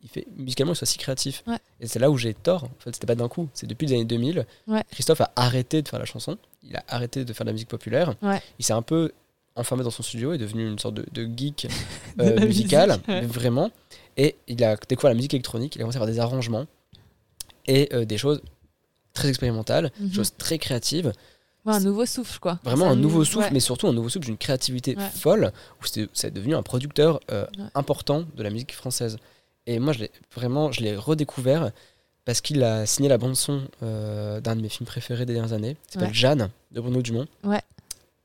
[0.01, 1.43] il fait musicalement, il soit si créatif.
[1.47, 1.57] Ouais.
[1.81, 2.63] Et c'est là où j'ai tort.
[2.63, 3.49] En fait, c'était pas d'un coup.
[3.53, 4.45] C'est depuis les années 2000.
[4.67, 4.83] Ouais.
[4.91, 6.37] Christophe a arrêté de faire la chanson.
[6.63, 8.15] Il a arrêté de faire de la musique populaire.
[8.21, 8.41] Ouais.
[8.57, 9.11] Il s'est un peu
[9.55, 11.67] enfermé dans son studio, est devenu une sorte de, de geek
[12.19, 13.21] euh, musical, musique, ouais.
[13.21, 13.71] mais vraiment.
[14.17, 15.75] Et il a découvert la musique électronique.
[15.75, 16.65] Il a commencé à faire des arrangements
[17.67, 18.41] et euh, des choses
[19.13, 20.07] très expérimentales, Mhm.
[20.09, 21.11] des choses très créatives.
[21.65, 22.59] Ouais, un nouveau souffle, quoi.
[22.63, 23.51] Vraiment un nouveau souffle, ouais.
[23.51, 28.25] mais surtout un nouveau souffle d'une créativité folle, où c'est devenu un producteur euh, important
[28.35, 29.17] de la musique française.
[29.65, 31.71] Et moi, je l'ai vraiment, je l'ai redécouvert
[32.25, 35.53] parce qu'il a signé la bande son euh, d'un de mes films préférés des dernières
[35.53, 36.13] années, qui s'appelle.
[36.13, 37.27] Jeanne de Bruno Dumont.
[37.45, 37.61] Ouais.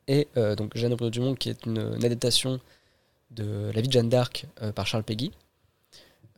[0.08, 2.60] Et euh, donc Jeanne de Bruno Dumont, qui est une, une adaptation
[3.30, 5.30] de La vie de Jeanne d'Arc euh, par Charles Péguy,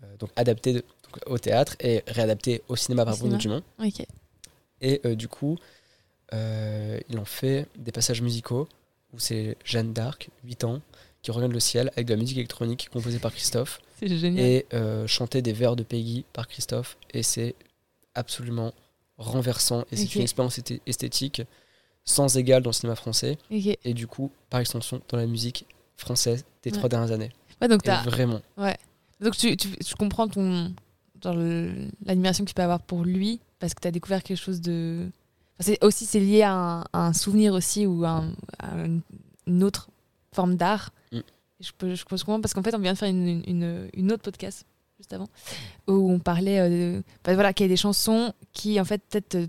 [0.02, 3.36] Euh, donc adaptée de- donc, au théâtre et réadaptée au cinéma par Au Bruno.
[3.36, 3.62] Dumont.
[4.80, 5.58] Et du coup,
[6.32, 8.68] ils ont fait des passages musicaux
[9.12, 10.80] où c'est Jeanne d'Arc, 8 ans,
[11.22, 13.80] qui regarde le ciel avec de la musique électronique composée par Christophe.
[14.00, 14.42] C'est génial.
[14.44, 14.66] Et
[15.06, 16.96] chanter des vers de Peggy par Christophe.
[17.12, 17.54] Et c'est
[18.14, 18.72] absolument
[19.18, 19.84] renversant.
[19.92, 21.42] Et c'est une expérience esthé- esthétique
[22.04, 23.38] sans égale dans le cinéma français.
[23.50, 26.76] Et du coup, par extension, dans la musique française des Ouais.
[26.76, 27.30] trois dernières années.
[27.60, 28.40] Ouais, donc Vraiment.
[28.56, 28.76] Ouais.
[29.20, 30.72] Donc tu, tu, comprends ton
[32.06, 35.08] l'admiration que tu peux avoir pour lui parce que tu as découvert quelque chose de.
[35.58, 38.74] Enfin, c'est aussi c'est lié à un, à un souvenir aussi ou à, un- à
[39.46, 39.90] une, autre
[40.32, 40.90] forme d'art.
[41.12, 41.18] Mm.
[41.60, 44.12] Je peux je peux comprendre parce qu'en fait on vient de faire une, une, une
[44.12, 44.64] autre podcast
[44.96, 45.28] juste avant
[45.86, 49.02] où on parlait euh, de- bah, voilà qu'il y a des chansons qui en fait
[49.10, 49.48] peut-être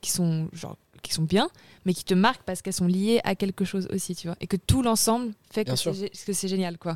[0.00, 0.76] qui sont genre
[1.06, 1.48] qui sont bien
[1.84, 4.46] mais qui te marquent parce qu'elles sont liées à quelque chose aussi tu vois et
[4.46, 6.48] que tout l'ensemble fait que c'est sûr.
[6.48, 6.94] génial quoi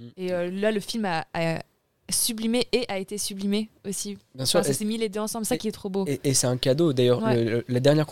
[0.00, 0.04] Mm.
[0.16, 1.62] et euh, là, le film a, a
[2.10, 4.18] sublimé et a été sublimé aussi.
[4.34, 6.04] Bien sûr, Enfin, ça et- s'est mis les deux ensemble, ça qui est trop beau.
[6.08, 6.92] Et, et c'est un cadeau.
[6.92, 7.62] D'ailleurs, Ouais.
[7.68, 8.06] la dernière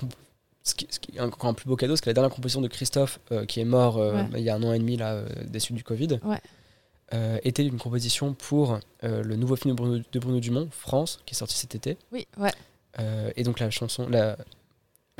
[0.62, 2.60] ce qui, ce qui est encore un plus beau cadeau, c'est que la dernière composition
[2.60, 4.26] de Christophe, euh, qui est mort euh, Ouais.
[4.38, 6.40] il y a un an et demi, là, des suites du Covid, Ouais.
[7.12, 11.34] euh, était une composition pour le nouveau film de Bruno, de Bruno Dumont, France, qui
[11.34, 11.96] est sorti cet été.
[12.12, 12.52] Oui, ouais.
[13.36, 14.36] Et donc la chanson, la,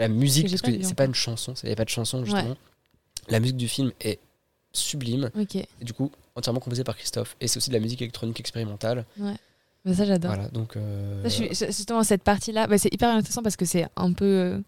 [0.01, 2.51] la musique, parce que c'est pas une chanson, il n'y a pas de chanson justement.
[2.51, 2.57] Ouais.
[3.29, 4.19] La musique du film est
[4.73, 5.31] sublime.
[5.55, 7.37] Et du coup, entièrement composée par Christophe.
[7.41, 9.05] Et c'est aussi de la musique électronique expérimentale.
[9.19, 9.35] Ouais.
[9.85, 10.35] Mais ça, j'adore.
[10.35, 10.77] Voilà, donc.
[10.77, 14.13] euh, Ça, je suis- justement, cette partie-là, bah, c'est hyper intéressant parce que c'est un
[14.13, 14.25] peu.
[14.25, 14.59] euh,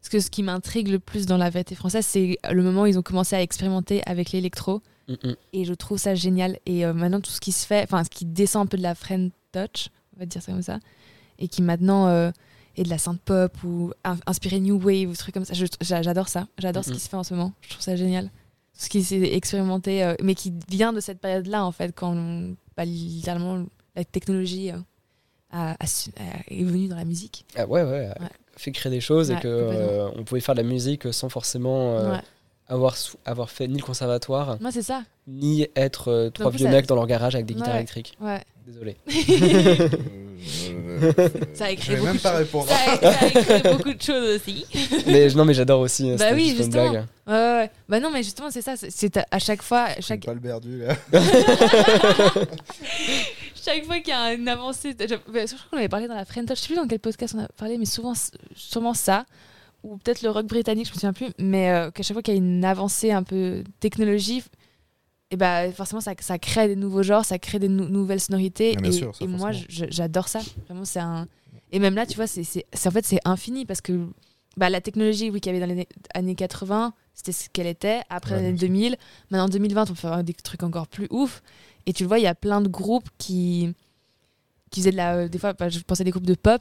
[0.00, 2.86] Parce que ce qui m'intrigue le plus dans la vérité française, c'est le moment où
[2.86, 4.82] ils ont commencé à expérimenter avec l'électro.
[5.08, 5.34] Mm, mm.
[5.52, 6.58] Et je trouve ça génial.
[6.66, 8.82] Et euh, maintenant, tout ce qui se fait, enfin, ce qui descend un peu de
[8.82, 10.80] la French touch, on va dire ça comme ça,
[11.38, 12.08] et qui maintenant
[12.76, 16.28] est de la synth pop ou in- inspiré new wave ou trucs comme ça, j'adore
[16.28, 16.46] ça.
[16.58, 16.94] J'adore ce Mhm.
[16.96, 17.52] qui se fait en ce moment.
[17.62, 18.30] Je trouve ça génial.
[18.74, 22.14] Ce qui s'est expérimenté, euh, mais qui vient de cette période-là, en fait, quand
[22.76, 23.64] bah, littéralement
[23.94, 24.76] la technologie euh,
[25.52, 25.86] a- a
[26.48, 27.44] est venue dans la musique.
[27.56, 30.54] Ah ouais, ouais, a fait créer des choses et Ouais, que euh, on pouvait faire
[30.54, 32.20] de la musique sans forcément euh, Ouais.
[32.72, 35.02] Avoir, avoir fait ni le conservatoire, Moi, c'est ça.
[35.28, 37.76] ni être euh, trois plus, vieux ça- mecs dans leur garage avec des guitares Ouais,
[37.80, 38.16] électriques.
[38.20, 38.40] ouais.
[38.66, 38.96] Désolé.
[41.54, 42.38] Ça a Je écrit vais beaucoup même de pas choses.
[42.38, 42.68] répondre.
[42.68, 44.66] Ça a, ça a écrit beaucoup de choses aussi.
[45.06, 46.08] mais non, mais j'adore aussi.
[46.10, 46.90] hein, bah c'était oui, juste une justement.
[46.90, 47.04] blague.
[47.26, 47.70] Ouais, ouais, ouais.
[47.88, 48.76] Bah non, mais justement, c'est ça.
[48.76, 50.94] c'est- C'est à, à chaque fois, chaque, pas le perdu là.
[53.54, 54.94] chaque fois qu'il y a une avancée.
[54.98, 56.56] Je, je crois qu'on avait parlé dans la Friend Touch.
[56.58, 58.12] Je sais plus dans quel podcast on a parlé, mais souvent,
[58.54, 59.24] sûrement ça.
[59.84, 61.28] Ou peut-être le rock britannique, je me souviens plus.
[61.38, 64.42] Mais euh, qu'à chaque fois qu'il y a une avancée un peu technologie,
[65.30, 68.76] et bah forcément, ça, ça crée des nouveaux genres, ça crée des nou- nouvelles sonorités.
[68.78, 70.40] Ah, et sûr, ça, et moi, j'adore ça.
[70.68, 71.26] Vraiment, c'est un.
[71.72, 72.42] Et même là, tu vois, c'est
[72.86, 74.08] en fait, c'est infini parce que
[74.58, 78.02] bah, la technologie oui, qu'il y avait dans les années 80, c'était ce qu'elle était.
[78.10, 78.68] Après Ouais, les années bien sûr.
[78.68, 78.96] 2000,
[79.30, 81.42] maintenant 2020, on faire des trucs encore plus ouf.
[81.86, 83.72] Et tu le vois, il y a plein de groupes qui,
[84.70, 85.14] qui faisaient de la.
[85.16, 86.60] euh, des fois, bah, je pensais à des groupes de pop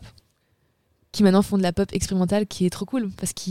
[1.12, 3.42] qui maintenant font de la pop expérimentale qui est trop cool parce que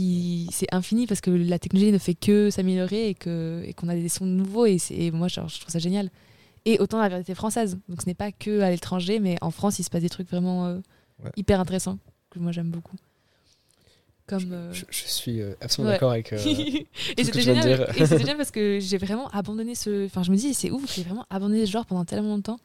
[0.51, 3.95] c'est infini parce que la technologie ne fait que s'améliorer et que et qu'on a
[3.95, 6.09] des sons nouveaux et, c'est- et moi genre, je trouve ça génial
[6.65, 9.77] et autant la vérité française donc ce n'est pas que à l'étranger mais en France
[9.79, 10.79] il se passe des trucs vraiment euh,
[11.23, 11.29] Ouais.
[11.37, 11.99] hyper intéressants
[12.31, 12.95] que moi j'aime beaucoup
[14.27, 15.95] comme euh, Je, je suis euh, absolument Ouais.
[15.97, 16.31] d'accord avec.
[16.33, 16.37] euh,
[17.17, 17.89] et c'était génial, dire.
[17.95, 20.05] et c'était génial parce que j'ai vraiment abandonné ce.
[20.05, 22.57] Enfin, je me dis, c'est ouf, j'ai vraiment abandonné ce genre pendant tellement longtemps.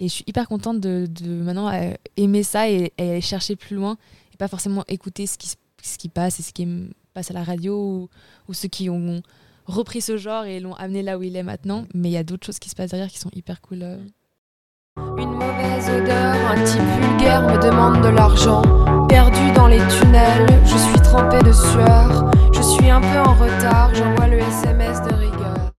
[0.00, 3.54] Et je suis hyper contente de, de maintenant euh, aimer ça et, et aller chercher
[3.56, 3.96] plus loin
[4.42, 5.52] pas forcément écouter ce qui,
[5.84, 6.66] ce qui passe et ce qui
[7.14, 8.08] passe à la radio ou,
[8.48, 9.22] ou ceux qui ont
[9.66, 11.86] repris ce genre et l'ont amené là où il est maintenant.
[11.94, 13.82] Mais il y a d'autres choses qui se passent derrière qui sont hyper cool.
[13.84, 13.98] euh.
[15.16, 18.62] Une mauvaise odeur, un type vulgaire me demande de l'argent.
[19.06, 22.28] Perdu dans les tunnels, je suis trempé de sueur.
[22.52, 25.70] Je suis un peu en retard, j'envoie le SMS de rigueur.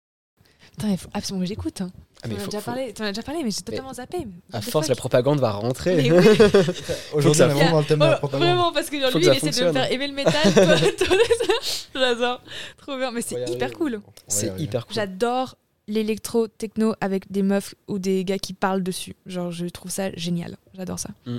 [0.71, 1.81] Putain, il faut absolument que j'écoute.
[1.81, 1.91] Hein.
[2.23, 3.93] Ah, mais T'en as faut- déjà faut- parlé, t'en as déjà parlé, mais j'ai totalement
[3.93, 4.27] zappé.
[4.53, 5.95] À force, fuck la propagande va rentrer.
[5.97, 6.09] Oui.
[7.13, 8.47] Aujourd'hui, ça on est vraiment dans le thème de la Oh, propagande.
[8.47, 10.33] Vraiment, parce que genre, lui, que il essaie de me faire aimer le métal.
[11.95, 12.41] J'adore.
[12.77, 13.11] Trop bien.
[13.11, 14.01] Mais c'est hyper cool.
[14.27, 14.95] C'est hyper cool.
[14.95, 15.55] J'adore
[15.87, 19.15] l'électro techno avec des meufs ou des gars qui parlent dessus.
[19.25, 20.55] Genre, je trouve ça génial.
[20.75, 21.09] J'adore ça.
[21.25, 21.37] Mm.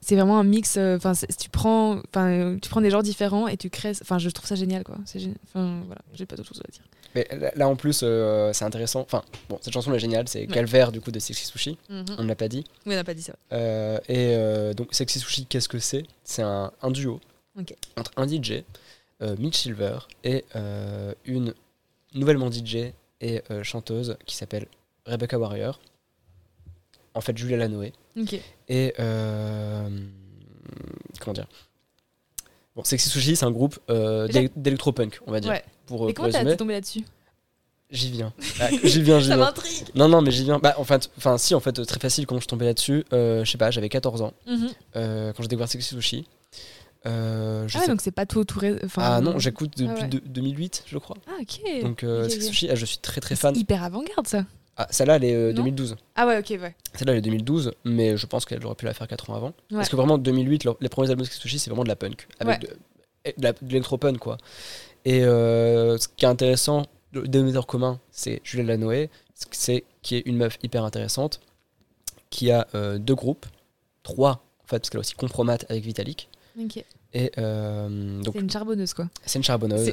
[0.00, 0.76] C'est vraiment un mix.
[0.76, 3.92] euh, Enfin, tu prends, enfin, tu prends des genres différents et tu crées.
[4.00, 4.96] Enfin, je trouve ça génial, quoi.
[5.04, 5.18] C'est
[5.48, 6.00] Enfin, voilà.
[6.14, 6.82] J'ai pas d'autre chose à dire.
[7.14, 9.00] Mais là, en plus, euh, c'est intéressant.
[9.00, 10.28] Enfin, bon, cette chanson elle est géniale.
[10.28, 11.76] C'est Calvaire du coup de Sexy Sushi.
[11.90, 12.04] Mhm.
[12.18, 12.64] On ne l'a pas dit.
[12.86, 13.34] Oui, on n'a pas dit ça.
[13.52, 16.04] Euh, et euh, donc Sexy Sushi, qu'est-ce que c'est?
[16.24, 17.20] C'est un, un duo
[17.96, 18.62] entre un DJ,
[19.38, 20.44] Mitch Silver et
[21.26, 21.54] une
[22.14, 24.66] nouvellement DJ et chanteuse qui s'appelle
[25.06, 25.80] Rebecca Warrior.
[27.14, 27.92] En fait, Julia Lanoé.
[28.18, 28.40] Ok.
[28.68, 28.94] Et.
[28.98, 29.88] euh,
[31.20, 31.46] comment dire?
[32.74, 33.78] Bon, Sexy Sushi, c'est un groupe
[34.56, 35.50] d'électropunk, on va dire.
[35.52, 35.62] Ouais.
[35.96, 36.56] Pour, Mais pour comment résumer.
[36.56, 37.04] tombé là-dessus
[37.90, 38.32] J'y viens.
[38.60, 39.44] Ah, j'y viens, j'y Ça viens.
[39.44, 39.86] m'intrigue.
[39.94, 40.58] Non, non, mais j'y viens.
[40.58, 43.04] Bah, en fait, enfin, si, en fait, très facile quand je suis tombé là-dessus.
[43.12, 44.68] Euh, je sais pas, j'avais 14 ans Mhm.
[44.96, 46.26] euh, quand j'ai découvert Sexy Sushi.
[47.04, 49.92] Euh, je Ah ouais, sais- donc c'est pas tout ré- Enfin, ah non, j'écoute depuis
[49.98, 50.08] Ah ouais.
[50.08, 51.16] de- 2008, je crois.
[51.28, 51.82] Ah ok.
[51.82, 52.46] Donc, euh, Sexy.
[52.48, 53.56] Sushi, ah, je suis très très C'est fan.
[53.56, 54.44] hyper avant-garde ça.
[54.76, 55.96] Ah, celle-là, elle est euh, Non 2012.
[56.14, 56.74] Ah ouais, ok, ouais.
[56.94, 59.48] Celle-là, elle est 2012, mais je pense qu'elle aurait pu la faire 4 ans avant.
[59.48, 59.52] Ouais.
[59.72, 61.96] Parce que vraiment, 2008, leur- les premiers albums de Sexy Sushi, c'est vraiment de la
[61.96, 62.26] punk.
[62.40, 62.66] Avec de,
[63.36, 64.38] de la- de l'électro-punk, quoi.
[65.04, 69.10] Et euh, ce qui est intéressant, le dénominateur commun, c'est Julia Lanoé,
[69.50, 71.40] c'est qui est une meuf hyper intéressante,
[72.30, 73.46] qui a euh, deux groupes,
[74.02, 76.28] trois, en fait, parce qu'elle a aussi Compromat avec Vitalik.
[76.58, 76.84] Ok.
[77.14, 79.08] Et euh, donc, C'est une charbonneuse quoi.
[79.26, 79.90] c'est une charbonneuse.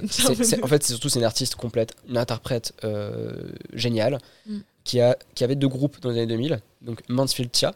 [0.63, 2.73] En fait, c'est surtout c'est une artiste complète, une interprète
[3.73, 4.59] géniale, Mm.
[4.85, 6.59] qui, a, qui avait deux groupes dans les années 2000.
[6.81, 7.73] Donc Mansfield Tia,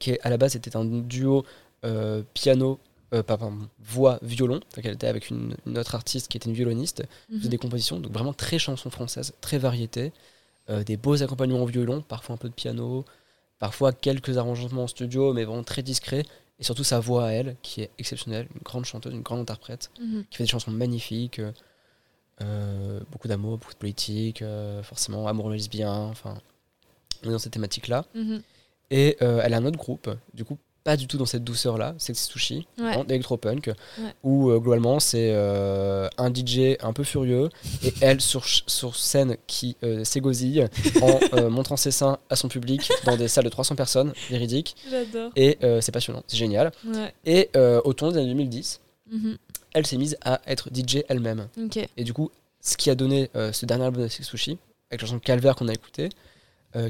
[0.00, 1.44] qui est, à la base était un duo
[2.34, 2.80] piano,
[3.14, 4.60] euh, pardon, voix, violon.
[4.76, 7.48] Elle était avec une, une autre artiste qui était une violoniste, faisait Mhm.
[7.50, 10.12] des compositions, donc vraiment très chanson française, très variété.
[10.70, 13.04] Euh, des beaux accompagnements au violon, parfois un peu de piano,
[13.58, 16.24] parfois quelques arrangements en studio, mais vraiment très discrets.
[16.60, 19.90] Et surtout sa voix à elle, qui est exceptionnelle, une grande chanteuse, une grande interprète
[20.00, 20.24] Mhm.
[20.28, 21.52] qui fait des chansons magnifiques, euh,
[22.42, 24.44] euh, beaucoup d'amour, beaucoup de politique,
[24.82, 26.38] forcément amour lesbien, enfin,
[27.24, 28.04] on est dans cette thématique-là.
[28.14, 28.42] Mhm.
[28.90, 32.24] Et elle a un autre groupe, du coup, pas du tout dans cette douceur-là, Sexy
[32.24, 32.94] Sushi, Ouais.
[34.22, 37.50] où euh, globalement c'est euh, un DJ un peu furieux
[37.84, 40.68] et elle sur, scène qui euh, s'égosille
[41.02, 44.76] en montrant ses seins à son public dans des salles de 300 personnes, véridique.
[44.90, 45.30] J'adore.
[45.36, 46.72] Et c'est passionnant, c'est génial.
[46.86, 47.12] Ouais.
[47.26, 47.50] Et
[47.84, 49.38] au tournoi des années 2010, Mhm.
[49.72, 51.48] elle s'est mise à être DJ elle-même.
[51.96, 54.58] Et du coup, ce qui a donné ce dernier album de Six Sushi,
[54.90, 56.08] avec la chanson Calvaire qu'on a écouté,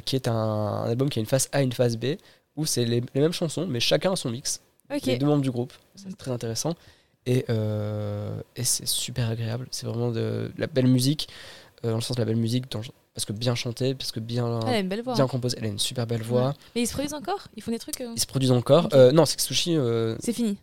[0.04, 2.16] qui est un, un album qui a une face A et une face B,
[2.58, 4.60] où c'est les, les mêmes chansons, mais chacun a son mix.
[4.94, 5.06] Ok.
[5.06, 5.72] Les deux membres du groupe.
[5.94, 6.74] C'est très intéressant.
[7.24, 9.68] Et, euh, et c'est super agréable.
[9.70, 11.28] C'est vraiment de, la belle musique,
[11.84, 12.80] euh, dans le sens de la belle musique, dans-
[13.14, 15.28] parce que bien chanté, parce que bien, Elle a une belle voix, bien hein.
[15.28, 15.56] composé.
[15.58, 16.48] Elle a une super belle voix.
[16.48, 16.54] Ouais.
[16.74, 17.48] Mais ils se produisent encore?
[17.56, 18.88] Ils font des trucs euh Ils se produisent encore?
[18.92, 19.76] Euh, non, Six Sushi.
[19.76, 20.56] euh, C'est fini.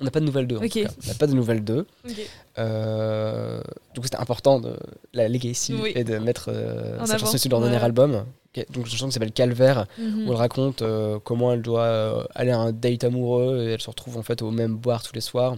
[0.00, 0.56] On n'a pas de nouvelles d'eux.
[0.58, 0.70] en Ok.
[0.70, 0.90] tout cas.
[1.04, 1.86] On n'a pas de nouvelles d'eux.
[2.08, 2.20] Ok.
[2.58, 3.60] Euh,
[3.94, 4.76] du coup, c'était important de
[5.12, 5.92] la legacy Oui.
[5.94, 7.18] et de mettre euh, cette avant.
[7.18, 7.68] chanson sur leur Ouais.
[7.70, 8.24] dernier album.
[8.56, 10.28] Donc, une chanson qui s'appelle Calvaire, Mhm.
[10.28, 13.80] où elle raconte euh, comment elle doit euh, aller à un date amoureux et elle
[13.80, 15.56] se retrouve en fait au même bar tous les soirs.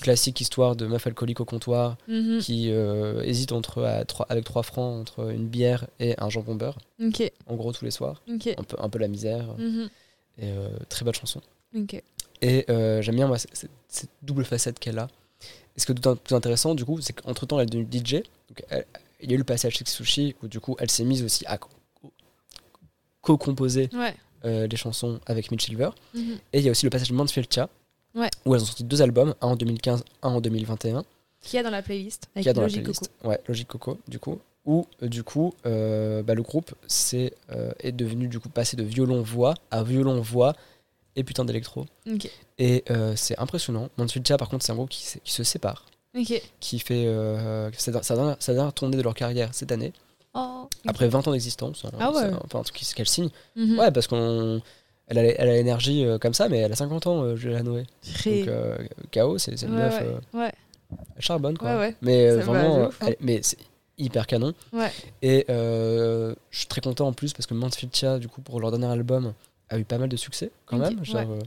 [0.00, 2.38] Classique histoire de meuf alcoolique au comptoir Mhm.
[2.38, 6.54] qui euh, hésite entre, à trois- avec 3 francs entre une bière et un jambon
[6.54, 6.78] beurre.
[7.48, 8.22] En gros, tous les soirs.
[8.28, 9.46] Un, peu, un peu la misère.
[9.58, 9.88] Mhm.
[10.38, 11.40] Et euh, très belle chanson.
[11.76, 12.00] Ok.
[12.42, 15.08] Et euh, j'aime bien moi, cette double facette qu'elle a.
[15.76, 18.22] Et ce que tout plus intéressant, du coup, c'est qu'entre temps, elle est devenue DJ.
[18.48, 18.86] Donc, elle-
[19.20, 21.44] il y a eu le passage Sexy Sushi où, du coup, elle s'est mise aussi
[21.46, 21.70] à co-
[23.20, 24.14] co-composer Ouais.
[24.44, 25.90] euh, les chansons avec Mitch Silver.
[26.14, 26.38] Mhm.
[26.52, 27.68] Et il y a aussi le passage Mansfield Tia,
[28.14, 28.30] Ouais.
[28.44, 31.04] où elles ont sorti deux albums, un en 2015, un en 2021.
[31.40, 33.10] Qui y a dans la playlist Avec Qui a dans Logic la playlist.
[33.20, 33.28] Coco.
[33.28, 34.38] Ouais, Logic Coco, du coup.
[34.64, 36.74] Où, euh, du coup, euh, bah, le groupe
[37.50, 40.54] euh, est devenu, du coup, passé de violon-voix à violon-voix
[41.16, 41.86] et putain d'électro.
[42.58, 43.88] Et euh, c'est impressionnant.
[43.98, 45.84] Mansfield Tia, par contre, c'est un groupe qui, se- qui se sépare.
[46.60, 49.92] Qui fait euh, sa, sa dernière, sa dernière tournée de leur carrière cette année.
[50.34, 50.68] Oh.
[50.86, 51.84] Après 20 ans d'existence.
[51.84, 52.30] hein, Ah ouais.
[52.44, 53.28] Enfin, un truc qu'elle signe.
[53.56, 53.78] Mhm.
[53.78, 54.60] Ouais, parce qu'on.
[55.08, 57.62] Elle a, elle a l'énergie euh, comme ça, mais elle a 50 ans, euh, Julia
[57.62, 57.82] Noé.
[58.04, 58.76] Donc, euh,
[59.12, 60.00] KO, c'est une Ouais, meuf.
[60.00, 60.06] ouais.
[60.34, 60.52] euh, Ouais.
[61.16, 61.76] elle charbonne, quoi.
[61.78, 61.94] Ouais.
[62.02, 63.56] Mais euh, vraiment, euh, elle- mais c'est
[63.98, 64.52] hyper canon.
[65.22, 68.58] Et euh, je suis très content en plus parce que Mansfield Tia, du coup, pour
[68.60, 69.32] leur dernier album,
[69.70, 71.04] a eu pas mal de succès quand même.
[71.04, 71.36] Genre, ouais.
[71.36, 71.40] euh,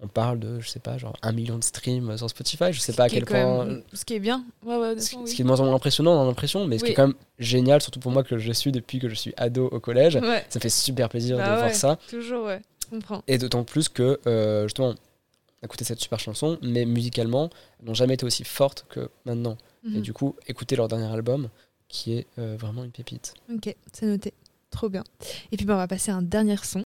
[0.00, 2.72] on parle de, je sais pas, genre un million de streams sur Spotify.
[2.72, 3.64] Je sais pas à Ce qui est quel point.
[3.64, 4.44] même- Ce qui est bien.
[4.64, 5.24] Ouais, ouais, Ce, oui.
[5.24, 6.92] qui est de moins en moins impressionnant dans l'impression, mais ce qui Oui.
[6.92, 9.66] est quand même génial, surtout pour moi que je suis depuis que je suis ado
[9.66, 10.18] au collège.
[10.48, 11.98] Ça fait super plaisir Bah de voir ça.
[12.10, 12.60] Toujours, ouais.
[12.84, 13.22] Je comprends.
[13.26, 17.50] Et d'autant plus que, euh, justement, on a écouté cette super chanson, mais musicalement,
[17.82, 19.56] n'ont jamais été aussi fortes que maintenant.
[19.82, 19.96] Mhm.
[19.96, 21.48] Et du coup, écouter leur dernier album,
[21.88, 23.32] qui est euh, vraiment une pépite.
[23.52, 24.34] Ok, c'est noté.
[24.70, 25.04] Trop bien.
[25.52, 26.82] Et puis, bah, on va passer à un dernier son.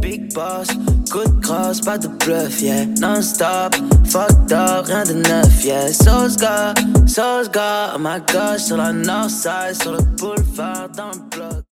[0.00, 0.68] Big boss,
[1.10, 2.84] coup de grâce, pas de bluff, yeah.
[2.86, 5.92] Non-stop, fucked up, rien de neuf, yeah.
[5.92, 6.74] Sauce gars,
[7.06, 11.64] sauce gars, oh my gosh, sur la north side, sur le boulevard, dans le bloc.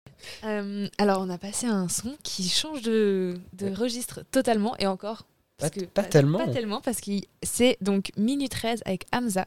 [0.45, 4.87] Euh, alors, on a passé à un son qui change de, de registre totalement et
[4.87, 5.23] encore.
[5.59, 6.39] Pas- parce que- pas tellement.
[6.39, 7.11] Pas tellement, parce que
[7.43, 9.47] c'est donc Minute 13 avec Hamza,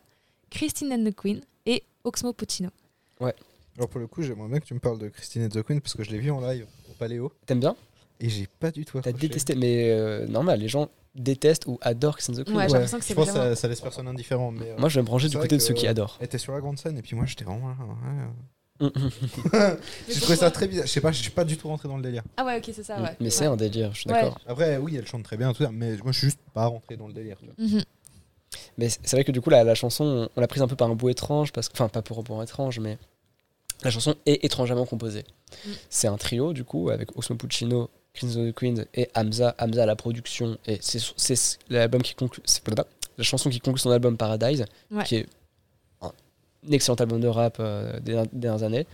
[0.49, 2.69] Christine and the Queen et Oxmo Puccino.
[3.19, 3.35] Ouais.
[3.77, 5.81] Alors pour le coup, j'aimerais bien que tu me parles de Christine et the Queen
[5.81, 6.65] parce que je l'ai vu en live
[6.97, 7.31] Paléo.
[7.45, 7.75] T'aimes bien
[8.19, 9.27] Et j'ai pas du tout T'as accroché.
[9.27, 12.55] détesté, mais euh, normal, les gens détestent ou adorent and the Queen.
[12.57, 14.51] Ouais, j'ai l'impression que c'est je pense que vraiment- ça, ça laisse personne indifférent.
[14.51, 15.87] Mais, euh, Moi, je vais me ranger c'est du vrai côté de que, ceux qui
[15.87, 16.17] adorent.
[16.19, 17.75] Elle était sur la grande scène et puis moi j'étais vraiment là.
[17.79, 18.27] ouais.
[18.79, 19.77] Mm, mm.
[20.09, 20.85] J'ai trouvé ça très bizarre.
[20.85, 22.21] Je sais pas, je suis pas du tout rentré dans le délire.
[22.37, 23.15] Ah ouais, ok, c'est ça, ouais.
[23.19, 23.53] Mais c'est Ouais.
[23.53, 24.21] un délire, je suis Ouais.
[24.21, 24.37] d'accord.
[24.45, 26.95] Après, oui, elle chante très bien, tout ça, mais moi je suis juste pas rentré
[26.97, 27.37] dans le délire.
[27.39, 27.55] tu vois.
[27.57, 27.83] Mhm.
[28.77, 30.75] Mais c'est c'est vrai que du coup, la, la chanson, on l'a prise un peu
[30.75, 32.97] par un bout étrange, parce que, enfin, pas pour un bout étrange, mais
[33.83, 35.23] la chanson est étrangement composée.
[35.65, 35.69] Mm.
[35.89, 39.55] C'est un trio, du coup, avec Osmo Puccino, the Queen et Hamza.
[39.59, 42.63] Hamza à la production, et c'est l'album qui conclut, c'est
[43.17, 45.03] la chanson qui conclut son album Paradise, Ouais.
[45.03, 45.25] qui est
[46.01, 46.11] un
[46.71, 48.87] excellent album de rap euh, des des dernières années.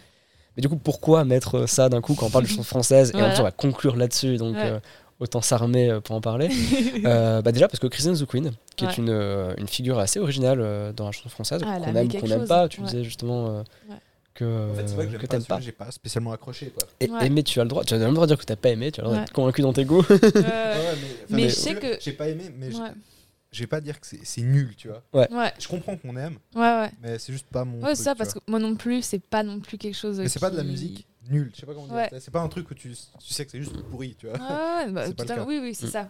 [0.56, 3.18] Mais du coup, pourquoi mettre ça d'un coup quand on parle de chanson française et
[3.18, 3.40] Voilà.
[3.40, 4.64] on va conclure là-dessus donc Ouais.
[4.72, 4.80] euh,
[5.20, 6.50] autant s'armer euh, pour en parler.
[7.06, 9.10] Euh, bah déjà parce que Christine the Queen, qui est une,
[9.58, 12.70] une figure assez originale dans la chanson française, Ah, qu'on aime, quelque qu'on n'aime pas,
[12.70, 12.86] tu ouais.
[12.86, 13.64] disais justement euh.
[14.34, 15.62] Que, En fait, vrai que que pas t'aimes celui-là, pas.
[15.62, 16.88] j'ai pas spécialement accroché quoi.
[17.00, 17.26] Et Ouais.
[17.28, 18.92] aimer, tu as le droit, tu as le droit de dire que t'as pas aimé,
[18.92, 19.24] tu as le droit Ouais.
[19.26, 20.04] d'être convaincu dans tes goûts.
[20.10, 20.20] Ouais.
[21.30, 22.70] Mais je sais que- J'ai pas aimé, mais
[23.52, 25.04] je vais pas dire que c'est- nul, tu vois.
[25.14, 25.32] Ouais.
[25.32, 25.54] Ouais.
[25.60, 26.90] Je comprends qu'on aime, Ouais, ouais.
[27.02, 27.78] mais c'est juste pas mon.
[27.78, 28.42] Ouais, truc, c'est ça, parce vois.
[28.42, 30.20] que moi non plus, c'est pas non plus quelque chose.
[30.20, 32.10] Mais c'est pas de la musique nulle, je sais pas comment dire.
[32.20, 34.38] C'est pas un truc où tu, tu sais que c'est juste pourri, tu vois.
[34.38, 35.06] Ouais, ouais, bah,
[35.48, 35.90] oui, oui, c'est Mm.
[35.90, 36.10] ça.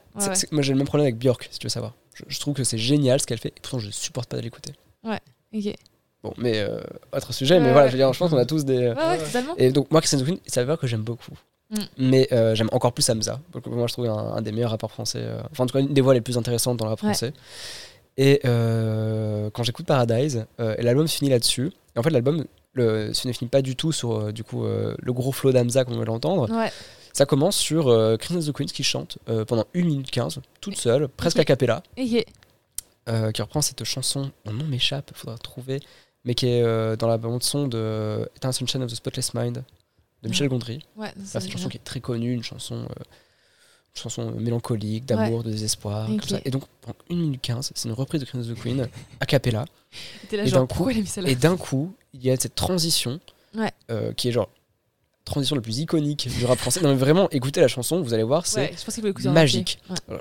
[0.51, 1.93] Moi j'ai le même problème avec Björk, si tu veux savoir.
[2.15, 4.41] Je, je trouve que c'est génial ce qu'elle fait, et pourtant je supporte pas de
[4.41, 4.71] l'écouter.
[5.03, 5.19] Ouais,
[5.53, 5.75] ok.
[6.23, 6.79] Bon, mais euh,
[7.11, 8.77] autre sujet, mais voilà, je veux dire, je pense qu'on a tous des.
[8.77, 9.55] Ouais, ouais, totalement.
[9.57, 11.33] Et donc, moi, Christian the Queen, ça veut dire que j'aime beaucoup.
[11.69, 11.77] Mm.
[11.97, 13.39] Mais euh, j'aime encore plus Hamza.
[13.51, 15.19] Donc, moi, je trouve un, un des meilleurs rappeurs français.
[15.21, 17.09] euh, enfin, en tout cas, une des voix les plus intéressantes dans le rap Ouais.
[17.09, 17.33] français.
[18.15, 21.71] Et euh, quand j'écoute Paradise, euh, et l'album finit là-dessus.
[21.95, 24.65] Et en fait, l'album le, se ne finit pas du tout sur euh, du coup,
[24.65, 26.49] euh, le gros flow d'Hamza qu'on veut l'entendre.
[26.55, 26.71] Ouais.
[27.11, 30.77] Ça commence sur euh, Christian the Queen qui chante euh, pendant 1 minute 15, toute
[30.77, 31.83] seule, presque a cappella
[33.09, 35.79] euh, qui reprend cette chanson, mon nom m'échappe, faudra trouver,
[36.25, 39.63] mais qui est euh, dans la bande son de Eternal Sunshine of the Spotless Mind
[40.23, 40.47] de Michel.
[40.49, 40.79] Gondry.
[40.95, 43.03] Ouais, c'est une chanson qui est très connue, une chanson, euh,
[43.95, 45.43] une chanson mélancolique, d'amour, Ouais.
[45.43, 46.39] de désespoir, ça.
[46.45, 48.87] Et donc, pendant 1 minute 15, c'est une reprise de Queen of the Queen,
[49.19, 49.65] a cappella.
[50.31, 53.19] Et d'un coup, il a mis celle-là et d'un coup, il y a cette transition
[53.55, 53.71] Ouais.
[53.91, 54.49] euh, qui est genre
[55.33, 56.81] transition la plus iconique du rap français.
[56.81, 59.79] Non mais vraiment, écoutez la chanson, vous allez voir, c'est Ouais, magique.
[59.89, 60.17] Ouais.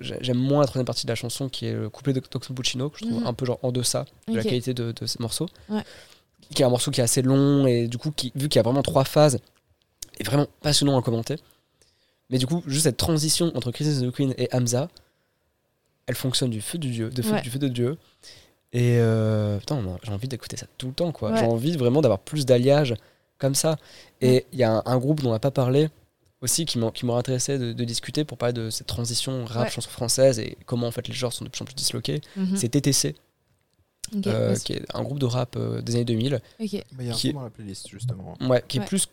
[0.00, 2.54] J'ai- J'aime moins la troisième partie de la chanson qui est le couplet de Toxo
[2.54, 3.26] Puccino, que je trouve Mhm.
[3.26, 5.46] un peu genre en deçà de la qualité de, de ce morceau.
[5.68, 5.82] Ouais.
[6.54, 8.60] Qui est un morceau qui est assez long et du coup, qui, vu qu'il y
[8.60, 9.38] a vraiment trois phases,
[10.20, 11.36] est vraiment passionnant à commenter.
[12.30, 14.88] Mais du coup, juste cette transition entre Christmas the Queen et Hamza,
[16.06, 17.98] elle fonctionne du feu du dieu, de feu, du feu de Dieu.
[18.72, 21.34] Et euh, putain, j'ai envie d'écouter ça tout le temps, quoi.
[21.36, 22.94] J'ai envie vraiment d'avoir plus d'alliages
[23.38, 23.76] comme ça.
[24.20, 25.88] Et il y a un, un groupe dont on n'a pas parlé
[26.42, 29.70] aussi qui m'aurait intéressé de, de discuter pour parler de cette transition rap, Ouais.
[29.70, 32.20] chanson française et comment en fait les genres sont de plus en plus disloqués.
[32.36, 32.56] Mhm.
[32.56, 33.14] C'est TTC,
[34.26, 36.34] euh, qui est un groupe de rap euh, des années 2000.
[36.34, 36.40] Ok.
[36.60, 36.70] Mais
[37.00, 38.36] il y a un qui est- dans la playlist, justement.
[38.42, 39.08] Ouais, qui est plus,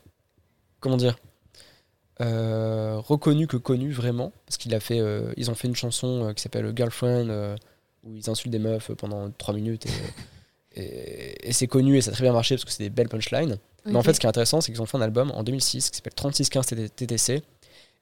[0.82, 1.18] comment dire,
[2.22, 6.28] euh, reconnu que connu vraiment, parce qu'il a fait, euh, ils ont fait une chanson
[6.30, 7.56] euh, qui s'appelle Girlfriend, euh,
[8.04, 9.90] où ils insultent des meufs pendant 3 minutes, et,
[10.82, 13.10] et, et c'est connu et ça a très bien marché parce que c'est des belles
[13.10, 13.58] punchlines.
[13.86, 15.90] Mais en fait, ce qui est intéressant, c'est qu'ils ont fait un album en 2006
[15.90, 17.42] qui s'appelle 3615 TT- TTC.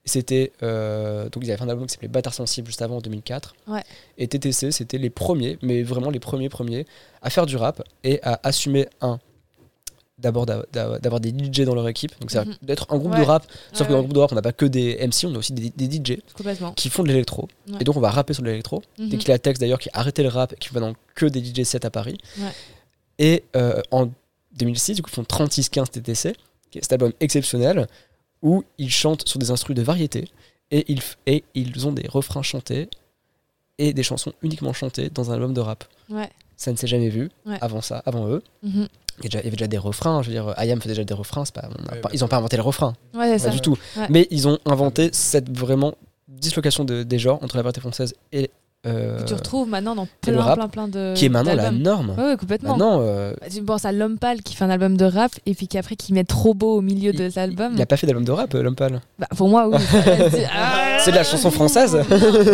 [0.04, 3.00] C'était euh, donc ils avaient fait un album qui s'appelait Bâtard sensible juste avant en
[3.00, 3.54] 2004.
[3.68, 3.82] Ouais.
[4.18, 6.86] Et TTC, c'était les premiers, mais vraiment les premiers premiers
[7.22, 9.18] à faire du rap et à assumer un
[10.18, 12.54] d'abord d'a- d'a- d'avoir des DJ dans leur équipe, donc c'est Mhm.
[12.62, 13.44] d'être un groupe de rap.
[13.72, 15.34] Sauf Ouais, que dans le groupe de rap, on n'a pas que des MC, on
[15.34, 16.18] a aussi des, des DJ
[16.76, 17.48] qui font de l'électro.
[17.80, 18.82] Et donc on va rapper sur de l'électro.
[18.98, 19.08] Mhm.
[19.08, 21.26] Dès qu'il a texte d'ailleurs qui a arrêté le rap et qui fait maintenant que
[21.26, 22.18] des DJ sets à Paris.
[23.18, 24.08] Et euh, en
[24.56, 26.34] 2006, du coup, ils font 3615 TTC,
[26.70, 27.86] qui est cet album exceptionnel
[28.42, 30.28] où ils chantent sur des instruments de variété
[30.70, 32.88] et ils, et ils ont des refrains chantés
[33.78, 35.84] et des chansons uniquement chantées dans un album de rap.
[36.10, 36.28] Ouais.
[36.56, 37.58] Ça ne s'est jamais vu Ouais.
[37.60, 38.42] avant ça, avant eux.
[38.62, 40.88] Il y, a déjà- il y avait déjà des refrains, je veux dire, Ayam fait
[40.88, 42.62] déjà des refrains, c'est pas, on a Ouais, pas- bah, ils n'ont pas inventé les
[42.62, 43.50] refrains, Ouais, c'est pas ça.
[43.50, 43.76] du tout.
[43.96, 44.06] Ouais.
[44.10, 45.94] Mais ils ont inventé cette vraiment
[46.28, 48.50] dislocation de- des genres entre la variété française et
[48.86, 51.14] euh, Que tu retrouves maintenant dans plein, rap, plein, plein de.
[51.14, 52.14] qui est maintenant la norme.
[52.18, 52.70] Ouais, complètement.
[52.70, 55.54] Maintenant, euh, Bah, Tu penses à L'Homme Pâle qui fait un album de rap et
[55.54, 57.72] puis qu'après qui met trop beau au milieu de l'album.
[57.72, 59.00] il n'a pas fait d'album de rap, euh, L'Homme Pâle.
[59.18, 59.76] Bah, pour moi, oui.
[60.54, 61.96] Ah, C'est de la chanson française.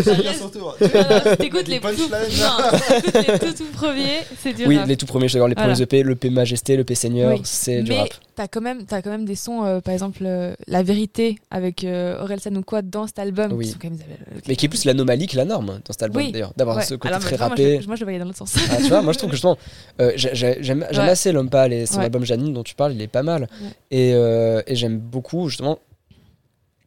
[0.05, 0.77] Chacun son tour.
[0.81, 3.65] voilà, T'écoutes les, tout...
[3.73, 7.33] premiers, c'est du Oui, les tout premiers, je les premiers EP, l'EP Majesté, l'EP Seigneur,
[7.35, 7.41] Oui.
[7.45, 8.09] c'est du mais rap.
[8.37, 11.85] t'as quand même t'as quand même des sons euh, par exemple euh, la vérité avec
[11.85, 13.67] euh, Orelsan ou quoi dans cet album Oui.
[13.67, 16.03] qui sont quand même euh, Mais qui est plus l'anomalie que la norme dans cet
[16.03, 16.33] album Oui.
[16.33, 16.85] d'ailleurs, d'avoir Ouais.
[16.85, 17.81] ce côté Alors, très rappé.
[17.87, 19.59] moi je le voyais dans l'autre sens Ah, tu vois, moi je trouve que justement,
[20.01, 21.11] euh, j'ai- j'ai- j'aime j'aime Ouais.
[21.11, 22.05] assez L'Homme Pâle et son Ouais.
[22.05, 23.43] album Janine dont tu parles, il est pas mal.
[23.43, 23.69] Ouais.
[23.91, 25.79] Et, euh, et j'aime beaucoup justement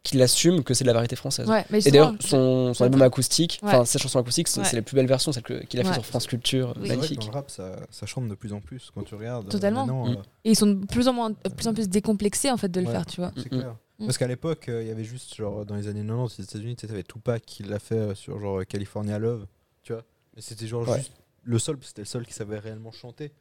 [0.03, 1.47] qu'il assume que c'est de la variété française.
[1.47, 3.69] Ouais, mais et d'ailleurs, son, son album acoustique, Ouais.
[3.69, 4.67] enfin ses chansons acoustiques, c'est Ouais.
[4.73, 5.93] les plus belles versions, celles que- qu'il a fait Ouais.
[5.95, 6.73] sur France Culture, Oui.
[6.73, 7.19] C'est vrai que magnifique.
[7.19, 9.45] dans le rap, ça, ça chante de plus en plus quand tu regardes.
[9.45, 9.85] euh, Totalement.
[9.85, 10.09] Mm.
[10.11, 12.69] euh, et ils sont de plus en moins de plus en plus décomplexés en fait
[12.69, 12.91] de le Ouais.
[12.93, 13.75] faire tu vois c'est Mm, clair.
[13.99, 14.05] Mm.
[14.05, 16.75] Parce qu'à l'époque, euh, il y avait juste, genre, dans les années 90, aux États-Unis,
[16.75, 19.45] tu sais, t'avais Tupac qui l'a fait euh, sur, genre, California Love,
[19.83, 20.01] tu vois.
[20.35, 20.97] Mais c'était, genre, Ouais.
[20.97, 21.11] juste
[21.43, 23.31] le seul, c'était le seul qui savait réellement chanter.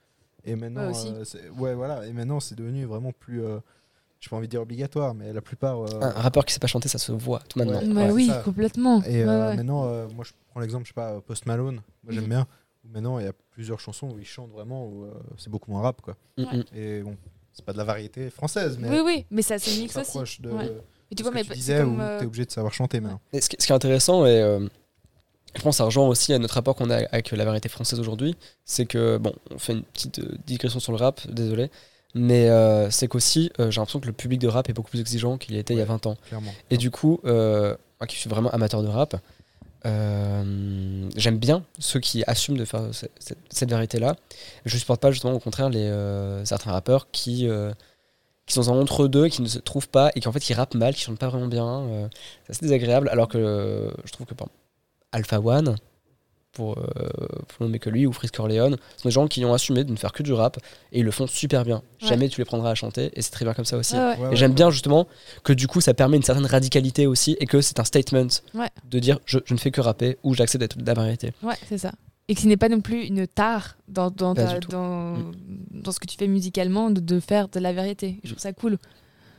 [0.44, 2.06] Et maintenant, Ouais, euh, ouais, voilà.
[2.06, 3.42] Et maintenant, c'est devenu vraiment plus.
[4.20, 5.80] J'ai pas envie de dire obligatoire, mais la plupart.
[5.80, 7.80] euh, Un rappeur qui sait pas chanter, ça se voit tout maintenant.
[7.80, 7.86] Ouais.
[7.88, 8.42] Bah Ouais, oui, ça.
[8.44, 9.02] complètement.
[9.04, 12.12] Et euh, Ouais, maintenant, euh, moi je prends l'exemple, je sais pas, Post Malone, moi
[12.12, 12.28] j'aime Mhm.
[12.30, 12.46] bien.
[12.84, 15.70] Où Maintenant, il y a plusieurs chansons où il chante vraiment, où euh, c'est beaucoup
[15.70, 16.16] moins rap, quoi.
[16.38, 16.64] Mhm.
[16.74, 17.16] Et bon,
[17.52, 18.88] c'est pas de la variété française, mais.
[18.90, 20.10] Oui, oui, mais ça se mixe ça aussi.
[20.12, 20.50] s'approche de,
[21.10, 23.20] Et tu vois, mais tu disais, comme, où t'es obligé de savoir chanter maintenant.
[23.32, 24.66] Et ce, qui, ce qui est intéressant, et euh,
[25.56, 27.98] je pense que ça rejoint aussi à notre rapport qu'on a avec la variété française
[28.00, 31.70] aujourd'hui, c'est que, bon, on fait une petite digression sur le rap, désolé,
[32.14, 35.00] mais euh, c'est qu'aussi, euh, j'ai l'impression que le public de rap est beaucoup plus
[35.00, 36.16] exigeant qu'il était il y a 20 ans.
[36.28, 36.52] Clairement.
[36.70, 39.16] Et du coup, euh, moi qui suis vraiment amateur de rap,
[39.84, 44.16] j'aime bien ceux qui assument de faire ce- cette, cette variété-là.
[44.64, 45.88] Je supporte pas justement au contraire les,
[46.44, 47.48] certains rappeurs qui,
[48.46, 50.74] qui sont en entre-deux, qui ne se trouvent pas et qui en fait qui rappent
[50.74, 52.08] mal, qui chantent pas vraiment bien.
[52.44, 53.08] c'est assez désagréable.
[53.08, 54.58] Alors que je trouve que par exemple,
[55.12, 55.76] Alpha One,
[56.52, 56.82] pour, euh,
[57.48, 59.96] pour nommer que lui, ou Frisk Corleone, sont des gens qui ont assumé de ne
[59.96, 60.58] faire que du rap
[60.92, 61.76] et ils le font super bien.
[62.02, 62.08] Ouais.
[62.08, 63.94] Jamais tu les prendras à chanter et c'est très bien comme ça aussi.
[63.94, 64.08] Ouais, ouais.
[64.08, 64.36] Ouais, Et ouais.
[64.36, 65.06] j'aime bien justement
[65.44, 68.68] que du coup ça permet une certaine radicalité aussi et que c'est un statement Ouais.
[68.88, 71.32] de dire je, je ne fais que rapper ou j'accepte d'être de la variété.
[71.42, 71.92] Ouais, c'est ça.
[72.28, 74.70] Et que ce n'est pas non plus une tare dans, dans, ta- du tout.
[74.70, 75.14] dans,
[75.72, 78.18] dans ce que tu fais musicalement de, de faire de la vérité.
[78.22, 78.78] Je trouve ça cool.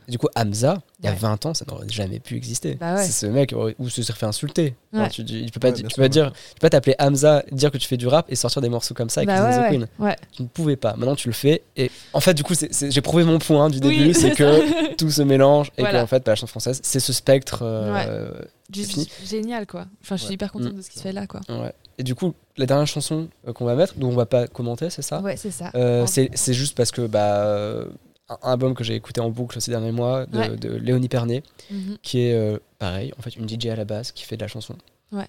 [0.08, 1.16] Du coup Hamza, il y a Ouais.
[1.18, 2.74] 20 ans, ça n'aurait jamais pu exister.
[2.74, 3.04] Bah ouais.
[3.04, 4.74] C'est ce mec où se serait fait insulter.
[4.92, 6.32] Enfin, tu, tu- tu peux pas, Ouais, di- bien tu sûr, peux pas bien dire,
[6.32, 8.94] tu peux pas t'appeler Hamza, dire que tu fais du rap et sortir des morceaux
[8.94, 9.86] comme ça avec Bah Queen.
[10.32, 10.94] Tu ne pouvais pas.
[10.96, 14.12] Maintenant tu le fais et en fait du coup j'ai prouvé mon point du début,
[14.14, 16.00] c'est c'est que tout se mélange et Voilà.
[16.00, 17.60] que en fait bah, la chanson française c'est ce spectre.
[17.62, 18.30] euh,
[18.72, 19.84] Juste génial, quoi.
[20.02, 20.34] Enfin, je suis Ouais.
[20.34, 20.76] hyper contente Mm.
[20.78, 21.40] de ce qui se fait là, quoi.
[21.50, 21.72] Ouais.
[21.98, 24.88] Et du coup la dernière chanson euh, qu'on va mettre, dont on va pas commenter,
[24.90, 25.20] c'est ça?
[25.20, 25.70] Ouais, c'est ça.
[25.74, 27.86] Euh, c'est c'est juste parce que bah, euh,
[28.28, 30.56] un album que j'ai écouté en boucle ces derniers mois de, Ouais.
[30.56, 31.98] de Léonie Pernet, Mhm.
[32.02, 34.48] qui est euh, pareil, en fait une DJ à la base qui fait de la
[34.48, 34.74] chanson.
[35.12, 35.28] Ouais.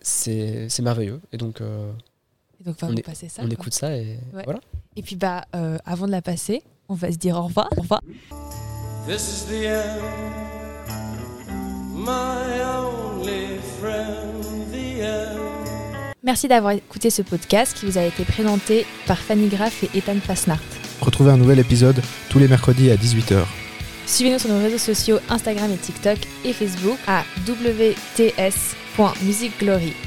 [0.00, 1.20] C'est c'est merveilleux.
[1.32, 1.90] Et donc, euh,
[2.60, 3.42] Et donc, on passer ça.
[3.44, 4.42] on écoute ça et Ouais.
[4.44, 4.60] voilà.
[4.96, 7.68] Et puis, bah, euh, avant de la passer, on va se dire au revoir.
[7.76, 8.00] Au revoir.
[9.06, 10.00] This is the end,
[11.94, 15.40] my only friend, the end.
[16.22, 20.18] Merci d'avoir écouté ce podcast qui vous a été présenté par Fanny Graff et Ethan
[20.20, 20.60] Fasnart.
[21.04, 22.00] Retrouvez un nouvel épisode
[22.30, 23.44] tous les mercredis à 18h.
[24.06, 29.94] Suivez-nous sur nos réseaux sociaux Instagram et TikTok et Facebook à wts.musicglory.